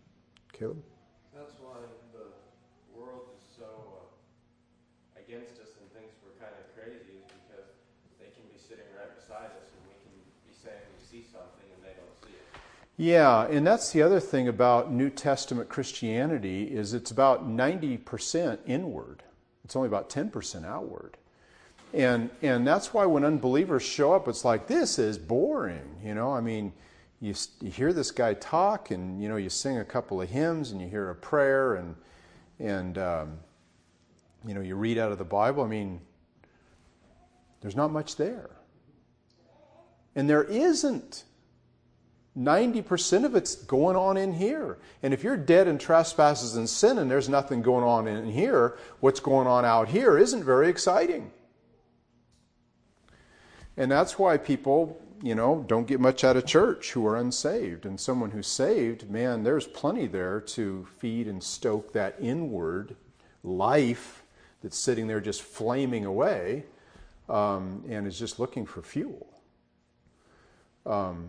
Caleb? 0.53 0.83
That's 1.35 1.55
why 1.59 1.83
the 2.13 2.31
world 2.95 3.27
is 3.37 3.43
so 3.57 3.67
uh, 3.67 5.21
against 5.21 5.59
us 5.59 5.75
and 5.81 5.91
thinks 5.91 6.15
we're 6.23 6.39
kind 6.39 6.55
of 6.55 6.67
crazy, 6.79 7.19
is 7.19 7.33
because 7.43 7.75
they 8.21 8.31
can 8.31 8.47
be 8.53 8.59
sitting 8.59 8.87
right 8.95 9.11
beside 9.19 9.51
us 9.59 9.67
and 9.75 9.83
we 9.91 9.97
can 9.99 10.15
be 10.47 10.55
saying 10.55 10.79
we 10.95 11.03
see 11.03 11.27
something 11.27 11.67
and 11.75 11.83
they 11.83 11.97
don't 11.99 12.17
see 12.23 12.39
it. 12.39 12.47
Yeah, 13.05 13.47
and 13.49 13.67
that's 13.67 13.93
the 13.93 14.01
other 14.01 14.19
thing 14.19 14.49
about 14.49 14.91
New 14.91 15.11
Testament 15.11 15.69
Christianity 15.69 16.63
is 16.65 16.95
it's 16.95 17.11
about 17.11 17.47
90% 17.47 18.61
inward. 18.65 19.23
It's 19.63 19.77
only 19.77 19.89
about 19.89 20.09
10% 20.09 20.65
outward. 20.65 21.19
And, 21.93 22.31
and 22.41 22.67
that's 22.67 22.95
why 22.95 23.05
when 23.05 23.23
unbelievers 23.23 23.83
show 23.83 24.15
up, 24.15 24.27
it's 24.27 24.43
like, 24.43 24.69
this 24.69 24.99
is 24.99 25.19
boring. 25.19 25.97
You 26.03 26.15
know, 26.15 26.33
I 26.33 26.41
mean, 26.41 26.73
you, 27.21 27.35
you 27.61 27.71
hear 27.71 27.93
this 27.93 28.11
guy 28.11 28.33
talk 28.33 28.91
and, 28.91 29.23
you 29.23 29.29
know, 29.29 29.37
you 29.37 29.51
sing 29.51 29.77
a 29.77 29.85
couple 29.85 30.23
of 30.23 30.31
hymns 30.31 30.71
and 30.71 30.81
you 30.81 30.89
hear 30.89 31.11
a 31.11 31.15
prayer 31.15 31.75
and, 31.75 31.97
and 32.59 32.97
um, 32.97 33.39
you 34.47 34.55
know, 34.55 34.63
you 34.63 34.77
read 34.77 34.97
out 34.97 35.13
of 35.13 35.19
the 35.19 35.25
Bible. 35.25 35.63
I 35.63 35.67
mean, 35.67 36.01
there's 37.61 37.77
not 37.77 37.93
much 37.93 38.17
there. 38.17 38.49
And 40.17 40.27
there 40.27 40.45
isn't. 40.45 41.25
90% 42.37 43.25
of 43.25 43.37
it's 43.37 43.55
going 43.55 43.97
on 43.97 44.17
in 44.17 44.33
here. 44.33 44.79
And 45.03 45.15
if 45.15 45.23
you're 45.23 45.37
dead 45.37 45.69
in 45.69 45.79
trespasses 45.79 46.57
and 46.57 46.69
sin 46.69 46.99
and 46.99 47.11
there's 47.11 47.29
nothing 47.29 47.63
going 47.63 47.85
on 47.85 48.09
in 48.09 48.31
here, 48.31 48.77
what's 49.01 49.21
going 49.21 49.47
on 49.47 49.65
out 49.65 49.89
here 49.89 50.19
isn't 50.19 50.43
very 50.43 50.69
exciting. 50.69 51.31
And 53.77 53.91
that's 53.91 54.19
why 54.19 54.37
people, 54.37 55.01
you 55.23 55.35
know, 55.35 55.65
don't 55.69 55.87
get 55.87 56.01
much 56.01 56.25
out 56.25 56.37
of 56.37 56.45
church 56.45 56.93
who 56.93 57.07
are 57.07 57.17
unsaved. 57.17 57.87
And 57.87 58.01
someone 58.01 58.33
who's 58.33 58.49
saved, 58.49 59.09
man, 59.09 59.45
there's 59.45 59.67
plenty 59.67 60.07
there 60.07 60.41
to 60.41 60.87
feed 60.99 61.29
and 61.29 61.43
stoke 61.43 61.93
that 61.93 62.17
inward 62.21 62.97
life 63.45 64.25
that's 64.63 64.79
sitting 64.79 65.07
there 65.07 65.21
just 65.21 65.43
flaming 65.43 66.05
away 66.05 66.65
um, 67.29 67.85
and 67.89 68.07
is 68.07 68.19
just 68.19 68.41
looking 68.41 68.67
for 68.67 68.83
fuel. 68.83 69.29
Um, 70.85 71.29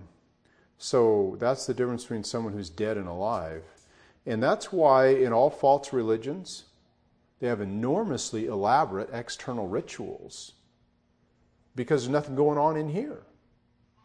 so 0.77 1.37
that's 1.39 1.65
the 1.65 1.73
difference 1.73 2.03
between 2.03 2.23
someone 2.23 2.53
who's 2.53 2.69
dead 2.69 2.97
and 2.97 3.07
alive. 3.07 3.63
And 4.25 4.41
that's 4.41 4.71
why 4.71 5.07
in 5.07 5.33
all 5.33 5.49
false 5.49 5.93
religions, 5.93 6.63
they 7.39 7.47
have 7.47 7.61
enormously 7.61 8.47
elaborate 8.47 9.09
external 9.13 9.67
rituals 9.67 10.53
because 11.75 12.03
there's 12.03 12.11
nothing 12.11 12.35
going 12.35 12.57
on 12.57 12.77
in 12.77 12.89
here. 12.89 13.23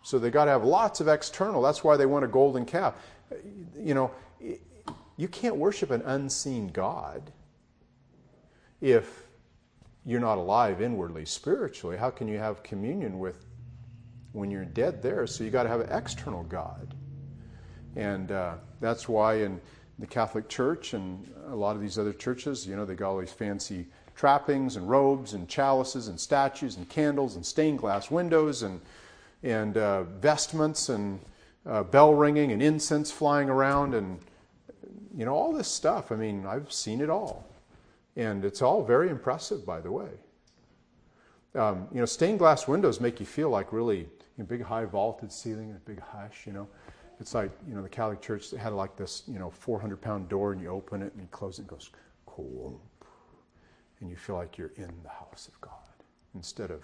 So 0.02 0.18
they 0.18 0.30
got 0.30 0.46
to 0.46 0.50
have 0.50 0.64
lots 0.64 1.00
of 1.00 1.08
external. 1.08 1.62
That's 1.62 1.84
why 1.84 1.96
they 1.96 2.06
want 2.06 2.24
a 2.24 2.28
golden 2.28 2.64
calf. 2.64 2.94
You 3.78 3.94
know, 3.94 4.10
you 5.16 5.28
can't 5.28 5.56
worship 5.56 5.90
an 5.90 6.02
unseen 6.02 6.68
God 6.68 7.32
if 8.80 9.24
you're 10.04 10.20
not 10.20 10.38
alive 10.38 10.80
inwardly 10.80 11.26
spiritually. 11.26 11.96
How 11.96 12.10
can 12.10 12.26
you 12.28 12.38
have 12.38 12.62
communion 12.62 13.18
with 13.18 13.44
when 14.32 14.50
you're 14.50 14.64
dead 14.64 15.02
there. 15.02 15.26
So 15.26 15.44
you 15.44 15.50
got 15.50 15.64
to 15.64 15.68
have 15.68 15.80
an 15.80 15.90
external 15.90 16.44
God. 16.44 16.94
And 17.96 18.30
uh, 18.30 18.54
that's 18.80 19.08
why 19.08 19.34
in 19.42 19.60
the 19.98 20.06
Catholic 20.06 20.48
Church 20.48 20.94
and 20.94 21.30
a 21.48 21.56
lot 21.56 21.76
of 21.76 21.82
these 21.82 21.98
other 21.98 22.12
churches, 22.12 22.66
you 22.66 22.76
know, 22.76 22.84
they 22.84 22.94
got 22.94 23.10
all 23.10 23.18
these 23.18 23.32
fancy 23.32 23.86
trappings 24.14 24.76
and 24.76 24.88
robes 24.88 25.34
and 25.34 25.48
chalices 25.48 26.08
and 26.08 26.18
statues 26.18 26.76
and 26.76 26.88
candles 26.88 27.36
and 27.36 27.44
stained 27.44 27.78
glass 27.78 28.10
windows 28.10 28.62
and, 28.62 28.80
and 29.42 29.76
uh, 29.76 30.02
vestments 30.04 30.88
and 30.88 31.20
uh, 31.66 31.82
bell 31.82 32.14
ringing 32.14 32.52
and 32.52 32.62
incense 32.62 33.10
flying 33.10 33.50
around 33.50 33.94
and, 33.94 34.18
you 35.16 35.24
know, 35.24 35.34
all 35.34 35.52
this 35.52 35.68
stuff. 35.68 36.12
I 36.12 36.16
mean, 36.16 36.46
I've 36.46 36.72
seen 36.72 37.00
it 37.00 37.10
all. 37.10 37.46
And 38.16 38.44
it's 38.44 38.62
all 38.62 38.84
very 38.84 39.08
impressive, 39.08 39.64
by 39.64 39.80
the 39.80 39.90
way. 39.90 40.08
Um, 41.54 41.88
you 41.92 41.98
know, 41.98 42.06
stained 42.06 42.38
glass 42.38 42.68
windows 42.68 43.00
make 43.00 43.20
you 43.20 43.26
feel 43.26 43.50
like 43.50 43.72
really 43.72 44.08
know, 44.40 44.46
big 44.46 44.62
high 44.62 44.84
vaulted 44.84 45.32
ceiling 45.32 45.68
and 45.68 45.76
a 45.76 45.80
big 45.80 46.00
hush, 46.00 46.46
you 46.46 46.52
know. 46.52 46.68
It's 47.20 47.34
like, 47.34 47.50
you 47.68 47.74
know, 47.74 47.82
the 47.82 47.88
Catholic 47.88 48.22
Church 48.22 48.50
had 48.52 48.72
like 48.72 48.96
this, 48.96 49.24
you 49.28 49.38
know, 49.38 49.50
400 49.50 50.00
pound 50.00 50.28
door 50.28 50.52
and 50.52 50.60
you 50.60 50.68
open 50.68 51.02
it 51.02 51.12
and 51.12 51.22
you 51.22 51.28
close 51.30 51.58
it 51.58 51.62
and 51.62 51.70
it 51.70 51.74
goes, 51.74 51.90
cool. 52.26 52.80
And 54.00 54.08
you 54.08 54.16
feel 54.16 54.36
like 54.36 54.56
you're 54.56 54.72
in 54.76 54.90
the 55.02 55.10
house 55.10 55.48
of 55.48 55.60
God 55.60 55.72
instead 56.34 56.70
of 56.70 56.82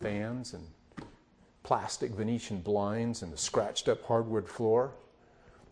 fans 0.00 0.54
and 0.54 0.66
plastic 1.62 2.12
Venetian 2.12 2.60
blinds 2.60 3.22
and 3.22 3.32
the 3.32 3.36
scratched 3.36 3.88
up 3.88 4.02
hardwood 4.04 4.48
floor. 4.48 4.92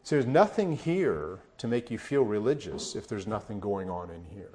So 0.03 0.17
there's 0.17 0.27
nothing 0.27 0.77
here 0.77 1.39
to 1.57 1.67
make 1.67 1.91
you 1.91 1.97
feel 1.97 2.25
religious 2.25 2.95
if 2.95 3.09
there's 3.09 3.27
nothing 3.27 3.61
going 3.61 3.89
on 3.89 4.11
in 4.11 4.25
here. 4.35 4.51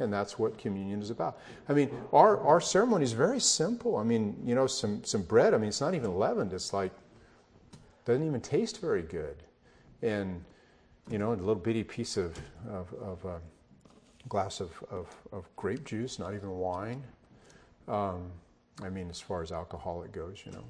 And 0.00 0.12
that's 0.12 0.38
what 0.38 0.58
communion 0.58 1.02
is 1.02 1.10
about. 1.10 1.38
I 1.68 1.72
mean, 1.72 1.90
our, 2.12 2.38
our 2.40 2.60
ceremony 2.60 3.04
is 3.04 3.12
very 3.12 3.40
simple. 3.40 3.96
I 3.96 4.04
mean, 4.04 4.36
you 4.44 4.54
know, 4.54 4.66
some, 4.66 5.02
some 5.04 5.22
bread, 5.22 5.54
I 5.54 5.58
mean, 5.58 5.68
it's 5.68 5.80
not 5.80 5.94
even 5.94 6.16
leavened. 6.16 6.52
It's 6.52 6.72
like, 6.72 6.92
doesn't 8.04 8.26
even 8.26 8.40
taste 8.40 8.80
very 8.80 9.02
good. 9.02 9.36
And, 10.02 10.44
you 11.10 11.18
know, 11.18 11.32
a 11.32 11.34
little 11.34 11.54
bitty 11.56 11.84
piece 11.84 12.16
of, 12.16 12.38
of, 12.68 12.92
of 13.02 13.26
uh, 13.26 13.38
glass 14.28 14.60
of, 14.60 14.70
of, 14.90 15.14
of, 15.32 15.48
grape 15.56 15.84
juice, 15.84 16.18
not 16.18 16.34
even 16.34 16.50
wine. 16.50 17.02
Um, 17.88 18.30
I 18.82 18.88
mean, 18.88 19.10
as 19.10 19.20
far 19.20 19.42
as 19.42 19.50
alcoholic 19.50 20.12
goes, 20.12 20.42
you 20.46 20.52
know. 20.52 20.64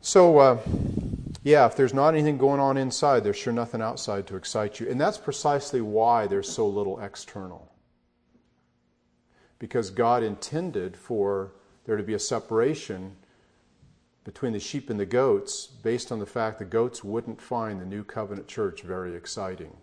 So, 0.00 0.38
uh, 0.38 0.58
yeah, 1.48 1.64
if 1.64 1.76
there's 1.76 1.94
not 1.94 2.12
anything 2.12 2.36
going 2.36 2.60
on 2.60 2.76
inside, 2.76 3.24
there's 3.24 3.38
sure 3.38 3.54
nothing 3.54 3.80
outside 3.80 4.26
to 4.26 4.36
excite 4.36 4.80
you. 4.80 4.90
And 4.90 5.00
that's 5.00 5.16
precisely 5.16 5.80
why 5.80 6.26
there's 6.26 6.46
so 6.46 6.68
little 6.68 7.00
external. 7.00 7.72
Because 9.58 9.88
God 9.88 10.22
intended 10.22 10.94
for 10.94 11.52
there 11.86 11.96
to 11.96 12.02
be 12.02 12.12
a 12.12 12.18
separation 12.18 13.16
between 14.24 14.52
the 14.52 14.60
sheep 14.60 14.90
and 14.90 15.00
the 15.00 15.06
goats 15.06 15.66
based 15.66 16.12
on 16.12 16.18
the 16.18 16.26
fact 16.26 16.58
the 16.58 16.66
goats 16.66 17.02
wouldn't 17.02 17.40
find 17.40 17.80
the 17.80 17.86
new 17.86 18.04
covenant 18.04 18.46
church 18.46 18.82
very 18.82 19.16
exciting 19.16 19.74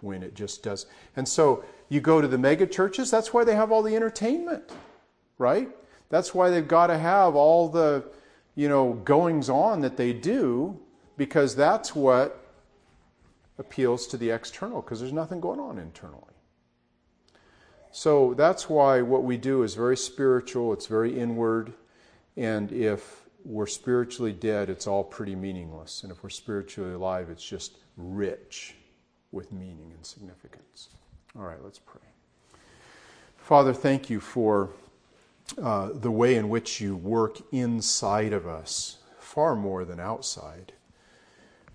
when 0.00 0.24
it 0.24 0.34
just 0.34 0.64
does. 0.64 0.86
And 1.14 1.28
so 1.28 1.64
you 1.88 2.00
go 2.00 2.20
to 2.20 2.26
the 2.26 2.36
mega 2.36 2.66
churches, 2.66 3.12
that's 3.12 3.32
why 3.32 3.44
they 3.44 3.54
have 3.54 3.70
all 3.70 3.84
the 3.84 3.94
entertainment, 3.94 4.72
right? 5.38 5.68
That's 6.08 6.34
why 6.34 6.50
they've 6.50 6.66
got 6.66 6.88
to 6.88 6.98
have 6.98 7.36
all 7.36 7.68
the 7.68 8.10
you 8.56 8.68
know, 8.68 8.94
goings 9.04 9.48
on 9.48 9.82
that 9.82 9.96
they 9.96 10.12
do 10.12 10.80
because 11.16 11.56
that's 11.56 11.94
what 11.94 12.42
appeals 13.58 14.06
to 14.08 14.16
the 14.16 14.30
external 14.30 14.82
because 14.82 15.00
there's 15.00 15.12
nothing 15.12 15.40
going 15.40 15.60
on 15.60 15.78
internally. 15.78 16.22
So 17.90 18.34
that's 18.34 18.68
why 18.68 19.00
what 19.00 19.24
we 19.24 19.38
do 19.38 19.62
is 19.62 19.74
very 19.74 19.96
spiritual, 19.96 20.72
it's 20.74 20.86
very 20.86 21.18
inward, 21.18 21.72
and 22.36 22.70
if 22.70 23.22
we're 23.44 23.66
spiritually 23.66 24.32
dead, 24.32 24.68
it's 24.68 24.86
all 24.86 25.02
pretty 25.02 25.34
meaningless. 25.34 26.02
And 26.02 26.12
if 26.12 26.22
we're 26.22 26.28
spiritually 26.28 26.92
alive, 26.92 27.30
it's 27.30 27.44
just 27.44 27.78
rich 27.96 28.74
with 29.32 29.52
meaning 29.52 29.92
and 29.94 30.04
significance. 30.04 30.88
All 31.38 31.44
right, 31.44 31.62
let's 31.62 31.78
pray. 31.78 32.02
Father, 33.38 33.72
thank 33.72 34.10
you 34.10 34.20
for 34.20 34.70
uh, 35.62 35.90
the 35.94 36.10
way 36.10 36.34
in 36.34 36.48
which 36.48 36.80
you 36.80 36.96
work 36.96 37.38
inside 37.52 38.32
of 38.32 38.46
us, 38.46 38.98
far 39.18 39.54
more 39.54 39.84
than 39.84 40.00
outside. 40.00 40.72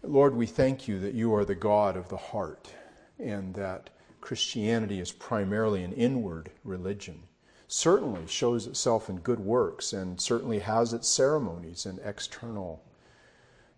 Lord, 0.03 0.35
we 0.35 0.47
thank 0.47 0.87
you 0.87 0.99
that 0.99 1.13
you 1.13 1.33
are 1.35 1.45
the 1.45 1.53
God 1.53 1.95
of 1.95 2.09
the 2.09 2.17
heart 2.17 2.73
and 3.19 3.53
that 3.53 3.91
Christianity 4.19 4.99
is 4.99 5.11
primarily 5.11 5.83
an 5.83 5.93
inward 5.93 6.49
religion. 6.63 7.21
Certainly 7.67 8.25
shows 8.25 8.65
itself 8.65 9.09
in 9.09 9.19
good 9.19 9.39
works 9.39 9.93
and 9.93 10.19
certainly 10.19 10.57
has 10.59 10.91
its 10.91 11.07
ceremonies 11.07 11.85
and 11.85 11.99
external 12.03 12.83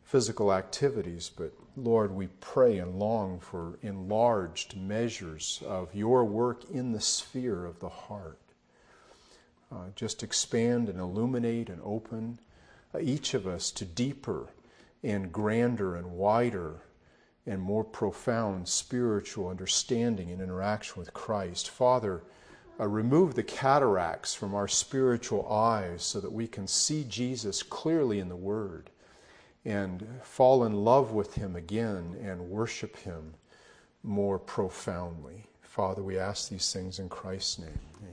physical 0.06 0.54
activities, 0.54 1.30
but 1.36 1.52
Lord, 1.76 2.12
we 2.12 2.28
pray 2.40 2.78
and 2.78 2.98
long 2.98 3.40
for 3.40 3.78
enlarged 3.82 4.78
measures 4.78 5.62
of 5.66 5.94
your 5.94 6.24
work 6.24 6.70
in 6.70 6.94
the 6.94 7.02
sphere 7.02 7.66
of 7.66 7.80
the 7.80 7.90
heart. 7.90 8.40
Uh, 9.70 9.88
just 9.96 10.24
expand 10.24 10.88
and 10.88 11.00
illuminate 11.00 11.68
and 11.68 11.82
open 11.84 12.40
uh, 12.96 13.00
each 13.00 13.34
of 13.34 13.46
us 13.46 13.72
to 13.72 13.84
deeper 13.84 14.48
and 15.04 15.32
grander 15.32 15.96
and 15.96 16.12
wider 16.12 16.82
and 17.46 17.62
more 17.62 17.84
profound 17.84 18.68
spiritual 18.68 19.50
understanding 19.50 20.32
and 20.32 20.42
interaction 20.42 21.00
with 21.00 21.14
Christ. 21.14 21.70
Father, 21.70 22.24
uh, 22.80 22.88
remove 22.88 23.36
the 23.36 23.44
cataracts 23.44 24.34
from 24.34 24.56
our 24.56 24.68
spiritual 24.68 25.48
eyes 25.52 26.04
so 26.04 26.20
that 26.20 26.32
we 26.32 26.48
can 26.48 26.68
see 26.68 27.06
Jesus 27.08 27.62
clearly 27.62 28.20
in 28.20 28.30
the 28.30 28.36
Word 28.36 28.90
and 29.66 30.08
fall 30.24 30.64
in 30.64 30.74
love 30.74 31.12
with 31.12 31.36
Him 31.36 31.56
again 31.56 32.18
and 32.22 32.50
worship 32.50 32.98
Him 32.98 33.34
more 34.02 34.40
profoundly. 34.40 35.48
Father, 35.62 36.04
we 36.04 36.18
ask 36.18 36.50
these 36.50 36.72
things 36.72 37.00
in 37.00 37.10
Christ's 37.10 37.60
name. 37.60 37.80
Amen. 38.00 38.13